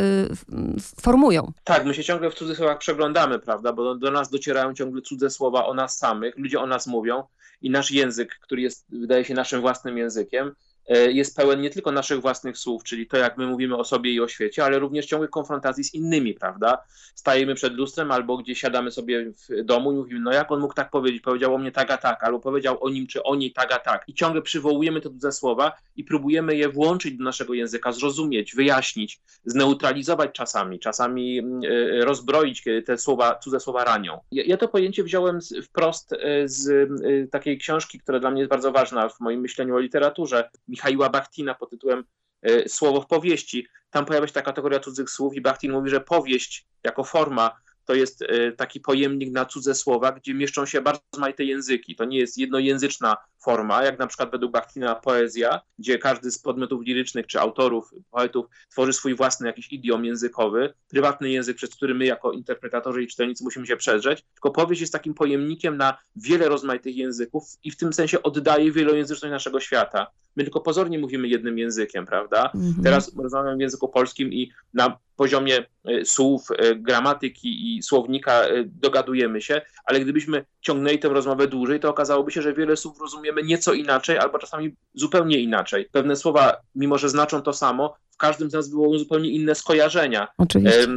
formują. 1.01 1.53
Tak, 1.65 1.85
my 1.85 1.95
się 1.95 2.05
ciągle 2.05 2.31
w 2.31 2.35
cudzych 2.35 2.59
przeglądamy, 2.79 3.39
prawda? 3.39 3.73
Bo 3.73 3.85
do, 3.85 3.95
do 3.95 4.11
nas 4.11 4.31
docierają 4.31 4.75
ciągle 4.75 5.03
cudze 5.03 5.31
słowa 5.31 5.67
o 5.67 5.75
nas 5.75 5.99
samych, 5.99 6.39
ludzie 6.39 6.61
o 6.61 6.67
nas 6.67 6.87
mówią 6.87 7.23
i 7.63 7.71
nasz 7.71 7.91
język, 7.91 8.39
który 8.43 8.63
jest, 8.63 8.87
wydaje 8.89 9.25
się, 9.25 9.35
naszym 9.35 9.61
własnym 9.61 9.99
językiem, 9.99 10.55
jest 10.89 11.37
pełen 11.37 11.61
nie 11.61 11.71
tylko 11.71 11.93
naszych 11.93 12.21
własnych 12.21 12.59
słów, 12.59 12.85
czyli 12.85 13.07
to, 13.07 13.17
jak 13.17 13.39
my 13.39 13.47
mówimy 13.47 13.77
o 13.77 13.85
sobie 13.85 14.11
i 14.11 14.21
o 14.21 14.29
świecie, 14.29 14.65
ale 14.65 14.79
również 14.79 15.07
ciągłych 15.07 15.31
konfrontacji 15.31 15.85
z 15.85 15.95
innymi, 15.95 16.35
prawda? 16.35 16.79
Stajemy 17.15 17.55
przed 17.55 17.75
lustrem 17.75 18.11
albo 18.11 18.37
gdzieś 18.37 18.61
siadamy 18.61 18.91
sobie 18.91 19.33
w 19.33 19.65
domu 19.65 19.93
i 19.93 19.95
mówimy, 19.95 20.21
no 20.21 20.33
jak 20.33 20.53
on 20.53 20.61
mógł 20.61 20.75
tak 20.75 20.91
powiedzieć? 20.91 21.23
Powiedział 21.23 21.55
o 21.55 21.59
mnie 21.59 21.73
tak 21.73 21.91
a 21.91 21.97
tak, 21.97 22.25
albo 22.25 22.41
powiedział 22.41 22.85
o 22.85 22.91
nim 22.91 23.07
czy 23.07 23.23
o 23.23 23.35
niej 23.35 23.53
tak 23.53 23.73
a 23.73 23.79
tak. 23.79 24.05
I 24.09 24.15
ciągle 24.15 24.43
przywołujemy 24.43 25.01
te 25.01 25.11
cudze 25.11 25.33
słowa 25.33 25.73
i 25.97 26.05
próbujemy 26.05 26.57
je 26.57 26.69
włączyć 26.69 27.15
do 27.15 27.25
naszego 27.25 27.55
języka, 27.55 27.93
zrozumieć, 27.93 28.55
wyjaśnić, 28.55 29.21
zneutralizować 29.45 30.31
czasami, 30.33 30.79
czasami 30.79 31.39
mm, 31.39 31.61
e, 31.65 32.05
rozbroić, 32.05 32.63
kiedy 32.63 32.83
te 32.83 32.99
słowa, 32.99 33.39
cudze 33.39 33.61
słowa 33.61 33.85
ranią. 33.85 34.21
Ja, 34.33 34.57
to 34.57 34.69
pojęcie 34.69 35.03
wziąłem 35.03 35.39
wprost 35.63 36.13
e, 36.13 36.19
z 36.49 36.91
takiej 37.31 37.59
książki, 37.59 38.01
która 38.01 38.21
dla 38.21 38.31
mnie 38.31 38.41
jest 38.41 38.51
bardzo 38.51 38.73
ważna 38.73 39.09
w 39.09 39.21
moim 39.21 39.41
myśleniu 39.41 39.77
o 39.77 39.79
literaturze 39.79 40.51
Michaiła 40.77 41.11
Bachtina 41.11 41.55
pod 41.55 41.71
tytułem 41.71 42.05
e, 42.43 42.69
Słowo 42.69 43.01
w 43.01 43.07
powieści. 43.07 43.67
Tam 43.91 44.05
pojawia 44.05 44.27
się 44.27 44.33
ta 44.33 44.43
kategoria 44.43 44.81
cudzych 44.81 45.11
słów 45.11 45.35
i 45.35 45.41
Bachtin 45.41 45.73
mówi, 45.73 45.91
że 45.91 46.01
powieść 46.01 46.67
jako 46.85 47.05
forma 47.05 47.51
to 47.85 47.95
jest 47.95 48.23
e, 48.23 48.53
taki 48.53 48.81
pojemnik 48.81 49.33
na 49.33 49.45
cudze 49.45 49.75
słowa, 49.75 50.13
gdzie 50.13 50.35
mieszczą 50.35 50.67
się 50.67 50.81
bardzo 50.81 51.03
rozmaite 51.13 51.45
języki. 51.45 51.97
To 51.97 52.05
nie 52.05 52.19
jest 52.19 52.39
jednojęzyczna 52.39 53.17
forma, 53.45 53.85
jak 53.85 53.99
na 53.99 54.07
przykład 54.07 54.31
według 54.31 54.53
Bachtina 54.53 54.95
poezja, 54.95 55.61
gdzie 55.79 55.99
każdy 55.99 56.31
z 56.31 56.39
podmiotów 56.39 56.83
lirycznych 56.87 57.27
czy 57.27 57.41
autorów, 57.41 57.91
poetów 58.11 58.47
tworzy 58.71 58.93
swój 58.93 59.15
własny 59.15 59.47
jakiś 59.47 59.73
idiom 59.73 60.05
językowy, 60.05 60.75
prywatny 60.89 61.31
język, 61.31 61.57
przez 61.57 61.71
który 61.71 61.95
my 61.95 62.05
jako 62.05 62.33
interpretatorzy 62.33 63.03
i 63.03 63.07
czytelnicy 63.07 63.45
musimy 63.45 63.67
się 63.67 63.77
przedrzeć. 63.77 64.25
Tylko 64.35 64.51
powieść 64.51 64.81
jest 64.81 64.93
takim 64.93 65.15
pojemnikiem 65.15 65.77
na 65.77 65.99
wiele 66.17 66.49
rozmaitych 66.49 66.97
języków 66.97 67.45
i 67.65 67.71
w 67.71 67.77
tym 67.77 67.93
sensie 67.93 68.23
oddaje 68.23 68.73
wielojęzyczność 68.73 69.33
naszego 69.33 69.61
świata. 69.61 70.07
My 70.37 70.45
tylko 70.45 70.61
pozornie 70.61 70.99
mówimy 70.99 71.29
jednym 71.29 71.59
językiem, 71.59 72.07
prawda? 72.07 72.51
Mhm. 72.55 72.85
Teraz 72.85 73.17
rozmawiam 73.17 73.59
w 73.59 73.61
języku 73.61 73.89
polskim 73.89 74.33
i 74.33 74.53
na 74.75 74.99
poziomie 75.17 75.65
e, 75.85 76.05
słów, 76.05 76.49
e, 76.51 76.75
gramatyki 76.75 77.77
i 77.77 77.83
słownika 77.83 78.33
e, 78.33 78.65
dogadujemy 78.65 79.43
się, 79.43 79.63
ale 79.85 80.01
gdybyśmy 80.01 80.45
ciągnęli 80.61 80.99
tę 80.99 81.09
rozmowę 81.09 81.49
dłużej, 81.49 81.81
to 81.81 81.91
okazałoby 81.91 82.31
się, 82.31 82.43
że 82.43 82.55
wiele 82.55 82.77
słów 82.77 83.01
rozumiemy 83.01 83.26
nieco 83.45 83.73
inaczej, 83.73 84.19
albo 84.19 84.39
czasami 84.39 84.77
zupełnie 84.95 85.39
inaczej. 85.39 85.89
Pewne 85.93 86.17
słowa, 86.17 86.57
mimo 86.75 86.99
że 86.99 87.09
znaczą 87.09 87.43
to 87.43 87.53
samo, 87.53 87.97
w 88.17 88.19
każdym 88.19 88.51
z 88.51 88.53
nas 88.53 88.71
wywołują 88.71 88.99
zupełnie 88.99 89.31
inne 89.31 89.55
skojarzenia. 89.55 90.29
Oczywiście. 90.39 90.83
Y, 90.83 90.89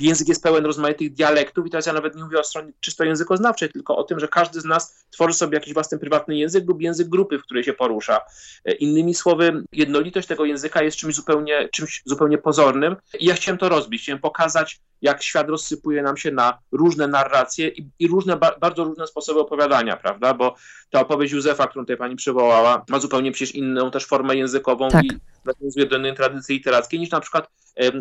język 0.00 0.28
jest 0.28 0.42
pełen 0.42 0.66
rozmaitych 0.66 1.12
dialektów 1.12 1.66
i 1.66 1.70
teraz 1.70 1.86
ja 1.86 1.92
nawet 1.92 2.16
nie 2.16 2.24
mówię 2.24 2.38
o 2.38 2.44
stronie 2.44 2.72
czysto 2.80 3.04
językoznawczej, 3.04 3.68
tylko 3.68 3.96
o 3.96 4.04
tym, 4.04 4.20
że 4.20 4.28
każdy 4.28 4.60
z 4.60 4.64
nas 4.64 5.04
tworzy 5.10 5.34
sobie 5.34 5.54
jakiś 5.54 5.74
własny 5.74 5.98
prywatny 5.98 6.36
język 6.36 6.68
lub 6.68 6.82
język 6.82 7.08
grupy, 7.08 7.38
w 7.38 7.42
której 7.42 7.64
się 7.64 7.72
porusza. 7.72 8.20
E, 8.64 8.72
innymi 8.72 9.14
słowy, 9.14 9.64
jednolitość 9.72 10.28
tego 10.28 10.44
języka 10.44 10.82
jest 10.82 10.96
czymś 10.96 11.14
zupełnie, 11.14 11.68
czymś 11.72 12.02
zupełnie 12.04 12.38
pozornym 12.38 12.96
i 13.20 13.26
ja 13.26 13.34
chciałem 13.34 13.58
to 13.58 13.68
rozbić, 13.68 14.02
chciałem 14.02 14.20
pokazać, 14.20 14.80
jak 15.02 15.22
świat 15.22 15.48
rozsypuje 15.48 16.02
nam 16.02 16.16
się 16.16 16.30
na 16.30 16.58
różne 16.72 17.08
narracje 17.08 17.68
i, 17.68 17.88
i 17.98 18.08
różne, 18.08 18.36
ba, 18.36 18.56
bardzo 18.60 18.84
różne 18.84 19.06
sposoby 19.06 19.40
opowiadania, 19.40 19.96
prawda? 19.96 20.34
Bo 20.34 20.54
ta 20.90 21.00
opowieść 21.00 21.32
Józefa, 21.32 21.66
którą 21.66 21.84
tutaj 21.84 21.96
pani 21.96 22.16
przywołała, 22.16 22.84
ma 22.88 22.98
zupełnie 22.98 23.32
przecież 23.32 23.54
inną 23.54 23.90
też 23.90 24.06
formę 24.06 24.36
językową 24.36 24.88
Tak. 24.88 25.04
i 25.04 25.10
nawiązuje 25.44 25.86
do 25.86 25.98
innej 25.98 26.14
tradycji 26.14 26.54
literackiej 26.56 27.00
niż 27.00 27.10
na 27.10 27.20
przykład 27.20 27.48
e, 27.76 27.86
e, 27.86 27.92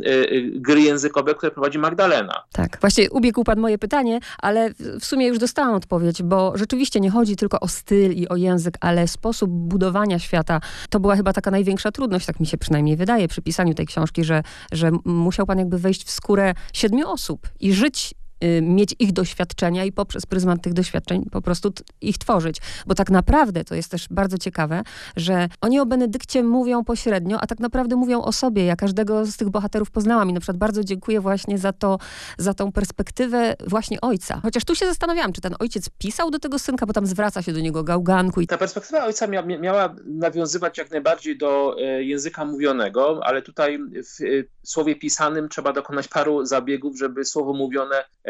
gry 0.56 0.82
językowe, 0.82 1.36
które 1.36 1.52
prowadzi 1.52 1.80
Magdalena. 1.80 2.44
Tak, 2.52 2.78
właśnie 2.82 3.12
ubiegł 3.12 3.44
pan 3.44 3.60
moje 3.60 3.78
pytanie, 3.78 4.20
ale 4.38 4.70
w- 4.74 5.06
sumie 5.06 5.28
już 5.28 5.38
dostałam 5.38 5.76
odpowiedź, 5.76 6.24
bo 6.24 6.54
rzeczywiście 6.58 7.00
nie 7.00 7.10
chodzi 7.12 7.36
tylko 7.36 7.60
o 7.60 7.68
styl 7.68 8.12
i 8.14 8.28
o 8.30 8.36
język, 8.36 8.78
ale 8.82 9.08
sposób 9.08 9.50
budowania 9.52 10.20
świata. 10.20 10.62
To 10.90 11.00
była 11.00 11.16
chyba 11.16 11.34
taka 11.34 11.52
największa 11.52 11.92
trudność, 11.92 12.26
tak 12.26 12.40
mi 12.40 12.46
się 12.46 12.58
przynajmniej 12.58 12.98
wydaje, 12.98 13.28
przy 13.28 13.42
pisaniu 13.42 13.74
tej 13.74 13.86
książki, 13.86 14.24
że, 14.24 14.44
że 14.72 14.92
musiał 15.06 15.46
pan 15.46 15.60
jakby 15.60 15.78
wejść 15.78 16.04
w 16.06 16.12
skórę 16.12 16.54
siedmiu 16.74 17.10
osób 17.10 17.48
i 17.60 17.74
żyć 17.74 18.14
mieć 18.62 18.96
ich 19.00 19.14
doświadczenia 19.14 19.86
i 19.86 19.92
poprzez 19.92 20.26
pryzmat 20.26 20.62
tych 20.62 20.74
doświadczeń 20.74 21.26
po 21.32 21.42
prostu 21.42 21.74
ich 22.02 22.18
tworzyć. 22.18 22.58
Bo 22.88 22.96
tak 22.96 23.10
naprawdę 23.10 23.64
to 23.64 23.76
jest 23.76 23.92
też 23.92 24.08
bardzo 24.12 24.38
ciekawe, 24.38 24.82
że 25.16 25.48
oni 25.62 25.80
o 25.80 25.86
Benedykcie 25.86 26.44
mówią 26.44 26.84
pośrednio, 26.84 27.38
a 27.42 27.48
tak 27.48 27.60
naprawdę 27.60 27.96
mówią 27.96 28.22
o 28.22 28.32
sobie. 28.32 28.66
Ja 28.66 28.76
każdego 28.76 29.26
z 29.26 29.38
tych 29.38 29.50
bohaterów 29.50 29.92
poznałam 29.92 30.30
i 30.30 30.34
na 30.34 30.40
przykład 30.40 30.58
bardzo 30.58 30.84
dziękuję 30.84 31.22
właśnie 31.22 31.58
za 31.58 31.74
to, 31.74 31.98
za 32.38 32.54
tą 32.54 32.72
perspektywę 32.72 33.56
właśnie 33.68 34.02
ojca. 34.02 34.40
Chociaż 34.44 34.66
tu 34.66 34.76
się 34.76 34.86
zastanawiałam, 34.86 35.34
czy 35.34 35.42
ten 35.42 35.56
ojciec 35.60 35.90
pisał 35.90 36.32
do 36.32 36.40
tego 36.40 36.60
synka, 36.60 36.86
bo 36.86 36.94
tam 36.94 37.06
zwraca 37.06 37.42
się 37.42 37.54
do 37.54 37.60
niego 37.60 37.84
gałganku 37.84 38.42
i 38.42 38.48
Ta 38.48 38.58
perspektywa 38.58 39.06
ojca 39.06 39.28
mia, 39.28 39.44
mia- 39.44 39.60
miała 39.60 39.96
nawiązywać 40.06 40.78
jak 40.78 40.92
najbardziej 40.92 41.38
do 41.38 41.76
e, 41.80 42.04
języka 42.04 42.46
mówionego, 42.46 43.20
ale 43.24 43.42
tutaj 43.42 43.80
w 43.80 44.22
e, 44.22 44.26
słowie 44.64 44.96
pisanym 44.96 45.50
trzeba 45.50 45.74
dokonać 45.74 46.08
paru 46.08 46.46
zabiegów, 46.46 46.98
żeby 46.98 47.26
słowo 47.26 47.54
mówione 47.54 47.96
e, 48.24 48.29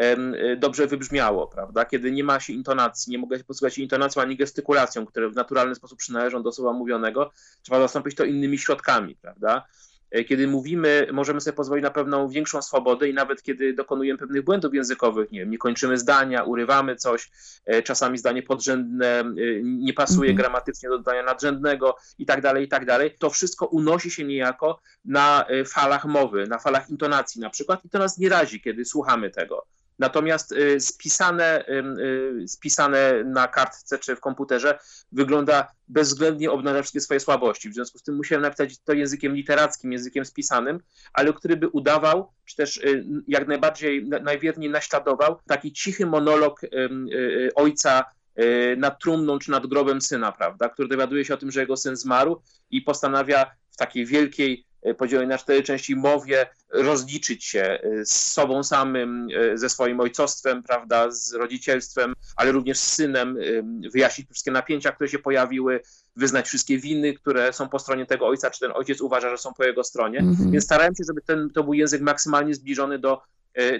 dobrze 0.56 0.86
wybrzmiało, 0.86 1.46
prawda? 1.46 1.84
Kiedy 1.84 2.12
nie 2.12 2.24
ma 2.24 2.40
się 2.40 2.52
intonacji, 2.52 3.10
nie 3.10 3.18
mogę 3.18 3.38
się 3.38 3.44
posługiwać 3.44 3.74
się 3.74 3.82
intonacją 3.82 4.22
ani 4.22 4.36
gestykulacją, 4.36 5.06
które 5.06 5.28
w 5.30 5.34
naturalny 5.34 5.74
sposób 5.74 5.98
przynależą 5.98 6.42
do 6.42 6.52
słowa 6.52 6.72
mówionego, 6.72 7.30
trzeba 7.62 7.80
zastąpić 7.80 8.14
to 8.14 8.24
innymi 8.24 8.58
środkami, 8.58 9.16
prawda? 9.16 9.64
E, 10.10 10.24
Kiedy 10.24 10.48
mówimy, 10.48 11.06
możemy 11.12 11.40
sobie 11.40 11.56
pozwolić 11.56 11.82
na 11.82 11.90
pewną 11.90 12.28
większą 12.28 12.62
swobodę 12.62 13.08
i 13.08 13.14
nawet 13.14 13.42
kiedy 13.42 13.74
dokonujemy 13.74 14.18
pewnych 14.18 14.44
błędów 14.44 14.74
językowych, 14.74 15.30
nie 15.30 15.40
wiem, 15.40 15.50
nie 15.50 15.58
kończymy 15.58 15.98
zdania, 15.98 16.42
urywamy 16.44 16.96
coś, 16.96 17.30
e, 17.66 17.82
czasami 17.82 18.18
zdanie 18.18 18.42
podrzędne 18.42 19.20
e, 19.20 19.24
nie 19.62 19.92
pasuje 19.92 20.30
Mhm. 20.30 20.36
gramatycznie 20.36 20.88
do 20.88 20.98
zdania 20.98 21.22
nadrzędnego 21.22 21.96
i 22.18 22.26
tak 22.26 22.40
dalej, 22.42 22.64
i 22.64 22.68
tak 22.68 22.86
dalej. 22.86 23.14
To 23.18 23.30
wszystko 23.30 23.66
unosi 23.66 24.10
się 24.10 24.24
niejako 24.24 24.80
na 25.04 25.44
e, 25.48 25.64
falach 25.64 26.04
mowy, 26.04 26.46
na 26.46 26.58
falach 26.58 26.90
intonacji 26.90 27.40
na 27.40 27.50
przykład 27.50 27.84
i 27.84 27.88
to 27.88 27.98
nas 27.98 28.18
nie 28.18 28.28
razi, 28.28 28.60
kiedy 28.60 28.84
słuchamy 28.84 29.30
tego. 29.30 29.66
Natomiast 30.00 30.52
e, 30.52 30.80
spisane, 30.80 31.66
e, 31.66 31.82
spisane 32.48 33.24
na 33.24 33.48
kartce 33.48 33.98
czy 33.98 34.16
w 34.16 34.20
komputerze 34.20 34.78
wygląda 35.12 35.72
bezwzględnie 35.88 36.50
obnaża 36.50 36.82
wszystkie 36.82 37.00
swoje 37.00 37.20
słabości. 37.20 37.70
W 37.70 37.74
związku 37.74 37.98
z 37.98 38.02
tym 38.02 38.16
musiałem 38.16 38.42
napisać 38.42 38.78
to 38.78 38.92
językiem 38.92 39.34
literackim, 39.34 39.92
językiem 39.92 40.24
spisanym, 40.24 40.80
ale 41.12 41.32
który 41.32 41.56
by 41.56 41.68
udawał, 41.68 42.32
czy 42.44 42.56
też 42.56 42.76
y, 42.76 43.04
jak 43.28 43.48
najbardziej, 43.48 44.08
na- 44.08 44.18
najwierniej 44.18 44.70
naśladował 44.70 45.38
taki 45.46 45.72
cichy 45.72 46.06
monolog 46.06 46.64
y, 46.64 46.68
y, 47.12 47.50
ojca 47.54 48.04
y, 48.38 48.76
nad 48.78 49.00
trumną 49.00 49.38
czy 49.38 49.50
nad 49.50 49.66
grobem 49.66 50.00
syna, 50.00 50.32
prawda, 50.32 50.68
który 50.68 50.88
dowiaduje 50.88 51.24
się 51.24 51.34
o 51.34 51.36
tym, 51.36 51.50
że 51.50 51.60
jego 51.60 51.76
syn 51.76 51.96
zmarł 51.96 52.42
i 52.70 52.82
postanawia 52.82 53.50
w 53.70 53.76
takiej 53.76 54.06
wielkiej, 54.06 54.64
y, 54.66 54.69
podzielonej 54.98 55.28
na 55.28 55.38
cztery 55.38 55.62
części 55.62 55.96
mowie 55.96 56.46
rozliczyć 56.70 57.44
się 57.44 57.78
y, 57.84 58.06
z 58.06 58.32
sobą 58.32 58.62
samym, 58.62 59.28
y, 59.30 59.58
ze 59.58 59.68
swoim 59.68 60.00
ojcostwem, 60.00 60.62
prawda, 60.62 61.10
z 61.10 61.32
rodzicielstwem, 61.32 62.14
ale 62.36 62.52
również 62.52 62.78
z 62.78 62.92
synem, 62.92 63.36
y, 63.36 63.62
wyjaśnić 63.92 64.28
wszystkie 64.30 64.50
napięcia, 64.50 64.92
które 64.92 65.08
się 65.08 65.18
pojawiły, 65.18 65.80
wyznać 66.16 66.46
wszystkie 66.46 66.78
winy, 66.78 67.14
które 67.14 67.52
są 67.52 67.68
po 67.68 67.78
stronie 67.78 68.06
tego 68.06 68.26
ojca, 68.26 68.50
czy 68.50 68.60
ten 68.60 68.72
ojciec 68.74 69.00
uważa, 69.00 69.30
że 69.30 69.38
są 69.38 69.54
po 69.54 69.64
jego 69.64 69.84
stronie. 69.84 70.18
Mhm. 70.18 70.50
Więc 70.50 70.64
starałem 70.64 70.94
się, 70.94 71.04
żeby 71.06 71.20
ten, 71.20 71.50
to 71.50 71.64
był 71.64 71.74
język 71.74 72.02
maksymalnie 72.02 72.54
zbliżony 72.54 72.98
do 72.98 73.22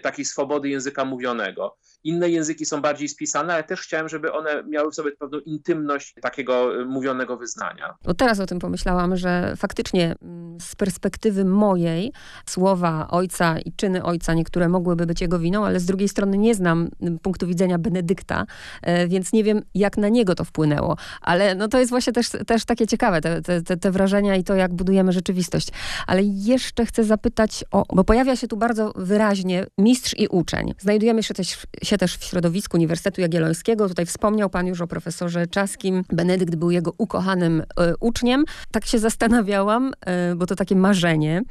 takiej 0.03 0.25
swobody 0.25 0.69
języka 0.69 1.05
mówionego. 1.05 1.77
Inne 2.05 2.31
języki 2.31 2.67
są 2.67 2.81
bardziej 2.81 3.09
spisane, 3.09 3.55
ale 3.55 3.65
też 3.65 3.81
chciałem, 3.81 4.09
żeby 4.09 4.33
one 4.33 4.65
miały 4.65 4.91
w 4.91 4.95
sobie 4.95 5.13
pewną 5.13 5.39
intymność 5.39 6.15
takiego 6.23 6.81
e, 6.81 6.85
mówionego 6.85 7.37
wyznania. 7.37 7.95
Bo 8.05 8.15
teraz 8.15 8.41
o 8.41 8.47
tym 8.47 8.59
pomyślałam, 8.59 9.17
że 9.17 9.55
faktycznie 9.57 10.15
mm, 10.23 10.61
z 10.61 10.77
perspektywy 10.77 11.45
mojej 11.45 12.13
słowa 12.47 13.09
ojca 13.11 13.59
i 13.59 13.73
czyny 13.73 14.03
ojca 14.03 14.35
niektóre 14.35 14.69
mogłyby 14.69 15.07
być 15.07 15.21
jego 15.21 15.39
winą, 15.39 15.67
ale 15.67 15.81
z 15.81 15.87
drugiej 15.87 16.09
strony 16.09 16.39
nie 16.39 16.55
znam 16.55 16.89
mm, 17.01 17.19
punktu 17.19 17.47
widzenia 17.47 17.79
Benedykta, 17.79 18.47
e, 18.83 19.09
więc 19.09 19.33
nie 19.33 19.45
wiem, 19.45 19.63
jak 19.75 19.97
na 19.97 20.09
niego 20.09 20.35
to 20.35 20.45
wpłynęło. 20.45 20.97
Ale 21.21 21.55
no 21.55 21.69
to 21.69 21.79
jest 21.79 21.91
właśnie 21.91 22.13
też, 22.13 22.31
też 22.47 22.65
takie 22.65 22.87
ciekawe, 22.87 23.21
te, 23.21 23.63
te, 23.63 23.77
te 23.77 23.91
wrażenia 23.91 24.37
i 24.37 24.45
to, 24.45 24.55
jak 24.55 24.75
budujemy 24.75 25.13
rzeczywistość. 25.13 25.69
Ale 26.07 26.23
jeszcze 26.23 26.87
chcę 26.87 27.05
zapytać 27.05 27.65
o, 27.71 27.85
bo 27.95 28.05
pojawia 28.05 28.37
się 28.37 28.49
tu 28.49 28.57
bardzo 28.57 28.93
wyraźnie 28.97 29.60
mistrz 29.79 30.15
i 30.19 30.29
uczeń. 30.29 30.75
Znajdujemy 30.79 31.23
się 31.23 31.35
też, 31.35 31.67
się 31.83 31.99
też 31.99 32.17
w 32.17 32.25
środowisku 32.25 32.77
Uniwersytetu 32.77 33.21
Jagiellońskiego. 33.21 33.89
Tutaj 33.89 34.07
wspomniał 34.07 34.51
pan 34.51 34.67
już 34.67 34.81
o 34.81 34.87
profesorze 34.87 35.47
Czaskim. 35.47 36.05
Benedykt 36.13 36.55
był 36.55 36.71
jego 36.71 36.93
ukochanym 36.99 37.61
e, 37.61 37.95
uczniem. 38.01 38.45
Tak 38.71 38.87
się 38.87 38.99
zastanawiałam, 38.99 39.93
e, 40.07 40.35
bo 40.35 40.47
to 40.47 40.57
takie 40.57 40.77
marzenie, 40.77 41.43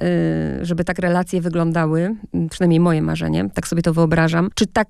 e, 0.00 0.64
żeby 0.64 0.84
tak 0.84 0.98
relacje 0.98 1.40
wyglądały, 1.40 2.14
przynajmniej 2.50 2.80
moje 2.80 3.02
marzenie, 3.02 3.50
tak 3.54 3.68
sobie 3.68 3.82
to 3.82 3.92
wyobrażam. 3.92 4.50
Czy, 4.54 4.66
tak, 4.66 4.88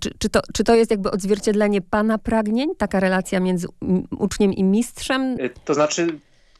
czy, 0.00 0.10
czy, 0.18 0.28
to, 0.28 0.40
czy 0.54 0.64
to 0.64 0.74
jest 0.74 0.90
jakby 0.90 1.10
odzwierciedlenie 1.10 1.80
pana 1.80 2.18
pragnień, 2.18 2.68
taka 2.78 3.00
relacja 3.00 3.40
między 3.40 3.66
uczniem 4.18 4.52
i 4.52 4.64
mistrzem? 4.64 5.36
To 5.64 5.74
znaczy, 5.74 6.18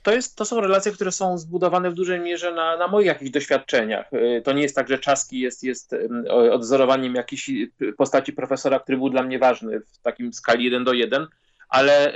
to, 0.09 0.15
jest, 0.15 0.37
to 0.37 0.45
są 0.45 0.61
relacje, 0.61 0.93
które 0.93 1.13
są 1.13 1.39
zbudowane 1.39 1.91
w 1.91 1.95
dużej 1.95 2.21
mierze 2.21 2.53
na, 2.55 2.77
na 2.77 2.89
moich 2.89 3.07
jakichś 3.07 3.31
doświadczeniach. 3.31 4.07
E, 4.13 4.41
To 4.41 4.53
nie 4.53 4.63
jest 4.63 4.77
tak, 4.77 4.89
że 4.89 4.99
Czaski 4.99 5.41
jest, 5.41 5.63
jest 5.65 5.93
em, 5.93 6.25
o- 6.31 6.53
odwzorowaniem 6.53 7.15
jakiejś 7.15 7.51
e, 7.51 7.93
postaci 7.97 8.33
profesora, 8.33 8.81
który 8.81 8.99
był 8.99 9.11
dla 9.11 9.23
mnie 9.23 9.39
ważny 9.39 9.81
w 9.81 9.99
takim 9.99 10.33
skali 10.33 10.65
1 10.65 10.85
do 10.85 10.93
1, 10.93 11.27
ale 11.69 12.13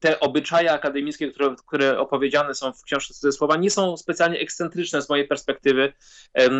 te 0.00 0.20
obyczaje 0.20 0.72
akademickie, 0.72 1.30
które, 1.32 1.54
które 1.66 1.98
opowiedziane 1.98 2.54
są 2.54 2.72
w 2.72 2.82
książce 2.82 3.14
ze 3.14 3.32
słowa, 3.32 3.56
nie 3.56 3.70
są 3.70 3.96
specjalnie 3.96 4.38
ekscentryczne 4.40 5.02
z 5.02 5.08
mojej 5.08 5.28
perspektywy 5.28 5.92
y, 6.40 6.50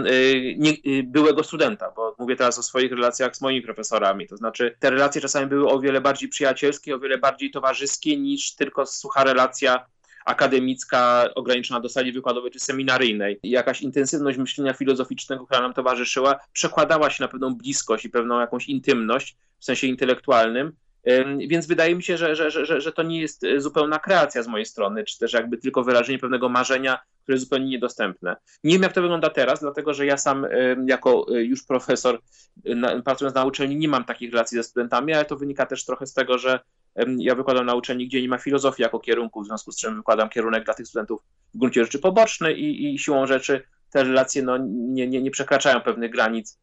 nie, 0.59 0.71
y, 0.71 1.03
byłego 1.07 1.45
studenta, 1.45 1.93
bo 1.97 2.17
mówię 2.19 2.37
teraz 2.37 2.59
o 2.59 2.63
swoich 2.63 2.91
relacjach 2.93 3.37
z 3.37 3.41
moimi 3.41 3.63
profesorami. 3.63 4.27
To 4.27 4.37
znaczy, 4.37 4.77
te 4.81 4.91
relacje 4.91 5.21
czasami 5.21 5.47
były 5.47 5.69
o 5.69 5.81
wiele 5.81 6.01
bardziej 6.01 6.29
przyjacielskie, 6.29 6.95
o 6.95 6.99
wiele 6.99 7.19
bardziej 7.19 7.51
towarzyskie 7.51 8.17
niż 8.17 8.55
tylko 8.55 8.87
sucha 8.87 9.25
relacja 9.25 9.87
akademicka 10.27 11.29
ograniczona 11.35 11.81
do 11.81 11.89
sali 11.89 12.13
wykładowej 12.13 12.51
czy 12.51 12.61
seminaryjnej. 12.61 13.39
Jakaś 13.43 13.83
intensywność 13.83 14.39
myślenia 14.39 14.73
filozoficznego, 14.73 15.47
która 15.47 15.61
nam 15.61 15.75
towarzyszyła, 15.75 16.37
przekładała 16.53 17.11
się 17.11 17.25
na 17.25 17.29
pewną 17.29 17.55
bliskość 17.55 18.05
i 18.05 18.11
pewną 18.11 18.41
jakąś 18.41 18.69
intymność 18.69 19.37
w 19.59 19.65
sensie 19.65 19.87
intelektualnym. 19.87 20.73
Ym, 21.09 21.39
Więc 21.39 21.67
wydaje 21.67 21.95
mi 21.95 22.03
się, 22.03 22.17
że, 22.19 22.37
że, 22.37 22.51
że, 22.51 22.81
że- 22.81 22.93
to 22.93 23.03
nie 23.03 23.21
jest 23.21 23.45
e, 23.45 23.61
zupełna 23.61 23.99
kreacja 23.99 24.43
z 24.43 24.47
mojej 24.47 24.67
strony, 24.67 25.05
czy 25.05 25.19
też 25.19 25.33
jakby 25.33 25.59
tylko 25.59 25.85
wyrażenie 25.85 26.19
pewnego 26.19 26.49
marzenia, 26.49 26.99
które 27.23 27.35
jest 27.37 27.45
zupełnie 27.45 27.67
niedostępne. 27.69 28.37
Nie 28.65 28.73
wiem, 28.73 28.83
jak 28.83 28.93
to 28.93 29.03
wygląda 29.03 29.31
teraz, 29.31 29.61
dlatego 29.61 29.95
że 29.95 30.07
ja 30.07 30.17
sam 30.17 30.47
jako 30.87 31.27
y, 31.37 31.45
już 31.45 31.65
profesor, 31.65 32.21
pracując 33.05 33.35
na 33.35 33.45
uczelni, 33.45 33.77
nie 33.77 33.89
mam 33.89 34.05
takich 34.05 34.33
relacji 34.33 34.57
ze 34.57 34.63
studentami, 34.63 35.13
ale 35.13 35.25
to 35.25 35.37
wynika 35.37 35.67
też 35.67 35.85
trochę 35.85 36.07
z 36.07 36.15
tego, 36.15 36.39
że 36.39 36.61
ja 37.19 37.35
wykładam 37.35 37.67
na 37.67 37.75
uczelni, 37.75 38.07
gdzie 38.07 38.23
nie 38.23 38.29
ma 38.29 38.39
filozofii 38.39 38.83
jako 38.83 38.99
kierunku, 38.99 39.43
w 39.43 39.47
związku 39.47 39.73
z 39.73 39.77
czym 39.77 39.97
wykładam 39.97 40.29
kierunek 40.29 40.65
dla 40.65 40.75
tych 40.75 40.87
studentów 40.87 41.23
w 41.55 41.59
gruncie 41.59 41.85
rzeczy 41.85 41.99
poboczny 41.99 42.53
i, 42.53 42.95
i 42.95 42.99
siłą 42.99 43.27
rzeczy 43.27 43.63
te 43.93 44.05
relacje 44.05 44.43
no, 44.43 44.59
nie, 44.69 45.07
nie, 45.07 45.23
nie 45.23 45.31
przekraczają 45.31 45.81
pewnych 45.81 46.11
granic 46.11 46.59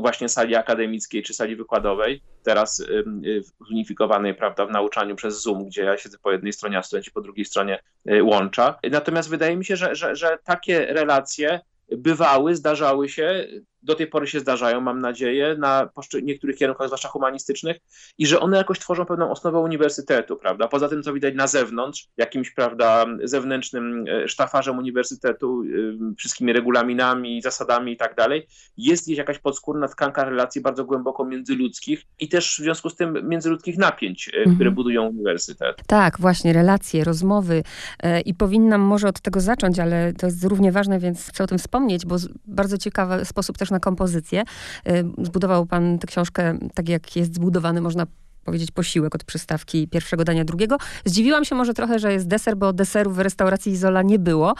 właśnie 0.00 0.28
sali 0.28 0.56
akademickiej 0.56 1.22
czy 1.22 1.34
sali 1.34 1.56
wykładowej, 1.56 2.22
teraz 2.42 2.80
ym, 2.80 3.22
y, 3.24 3.42
zunifikowanej 3.68 4.34
prawda, 4.34 4.66
w 4.66 4.70
nauczaniu 4.70 5.16
przez 5.16 5.42
Zoom, 5.42 5.66
gdzie 5.66 5.82
ja 5.82 5.98
siedzę 5.98 6.18
po 6.22 6.32
jednej 6.32 6.52
stronie, 6.52 6.78
a 6.78 6.82
studenci 6.82 7.10
po 7.10 7.20
drugiej 7.20 7.44
stronie 7.44 7.82
y, 8.10 8.22
łącza. 8.22 8.78
Natomiast 8.90 9.28
wydaje 9.28 9.56
mi 9.56 9.64
się, 9.64 9.76
że, 9.76 9.94
że, 9.94 10.16
że 10.16 10.38
takie 10.44 10.86
relacje 10.86 11.60
bywały, 11.88 12.56
zdarzały 12.56 13.08
się 13.08 13.46
do 13.82 13.94
tej 13.94 14.06
pory 14.06 14.26
się 14.26 14.40
zdarzają, 14.40 14.80
mam 14.80 14.98
nadzieję, 14.98 15.56
na 15.58 15.90
niektórych 16.22 16.56
kierunkach, 16.56 16.86
zwłaszcza 16.86 17.08
humanistycznych, 17.08 17.76
i 18.18 18.26
że 18.26 18.40
one 18.40 18.56
jakoś 18.56 18.78
tworzą 18.78 19.06
pewną 19.06 19.30
osnowę 19.30 19.58
uniwersytetu, 19.58 20.36
prawda? 20.36 20.68
Poza 20.68 20.88
tym, 20.88 21.02
co 21.02 21.12
widać 21.12 21.34
na 21.34 21.46
zewnątrz, 21.46 22.08
jakimś, 22.16 22.50
prawda, 22.50 23.06
zewnętrznym 23.24 24.04
e, 24.08 24.28
sztafarzem 24.28 24.78
uniwersytetu, 24.78 25.62
e, 26.10 26.14
wszystkimi 26.14 26.52
regulaminami, 26.52 27.42
zasadami 27.42 27.92
i 27.92 27.96
tak 27.96 28.14
dalej, 28.14 28.46
jest 28.76 29.04
gdzieś 29.04 29.18
jakaś 29.18 29.38
podskórna 29.38 29.88
tkanka 29.88 30.24
relacji 30.24 30.60
bardzo 30.60 30.84
głęboko 30.84 31.24
międzyludzkich 31.24 32.02
i 32.18 32.28
też 32.28 32.54
w 32.54 32.62
związku 32.62 32.90
z 32.90 32.96
tym 32.96 33.28
międzyludzkich 33.28 33.78
napięć, 33.78 34.28
e, 34.28 34.38
mhm. 34.38 34.56
które 34.56 34.70
budują 34.70 35.06
uniwersytet. 35.08 35.76
Tak, 35.86 36.20
właśnie, 36.20 36.52
relacje, 36.52 37.04
rozmowy 37.04 37.62
i 38.24 38.34
powinnam 38.34 38.80
może 38.80 39.08
od 39.08 39.20
tego 39.20 39.40
zacząć, 39.40 39.78
ale 39.78 40.12
to 40.12 40.26
jest 40.26 40.44
równie 40.44 40.72
ważne, 40.72 40.98
więc 40.98 41.28
chcę 41.28 41.44
o 41.44 41.46
tym 41.46 41.58
wspomnieć, 41.58 42.06
bo 42.06 42.16
bardzo 42.44 42.78
ciekawy 42.78 43.24
sposób 43.24 43.58
też 43.58 43.69
na 43.70 43.80
kompozycję. 43.80 44.42
Zbudował 45.22 45.66
pan 45.66 45.98
tę 45.98 46.06
książkę 46.06 46.58
tak, 46.74 46.88
jak 46.88 47.16
jest 47.16 47.34
zbudowany, 47.34 47.80
można 47.80 48.06
powiedzieć, 48.44 48.70
posiłek 48.70 49.14
od 49.14 49.24
przystawki 49.24 49.88
pierwszego 49.88 50.24
dania 50.24 50.44
drugiego. 50.44 50.76
Zdziwiłam 51.04 51.44
się 51.44 51.54
może 51.54 51.74
trochę, 51.74 51.98
że 51.98 52.12
jest 52.12 52.26
deser, 52.26 52.56
bo 52.56 52.72
deseru 52.72 53.10
w 53.10 53.18
restauracji 53.18 53.72
Izola 53.72 54.02
nie 54.02 54.18
było, 54.18 54.54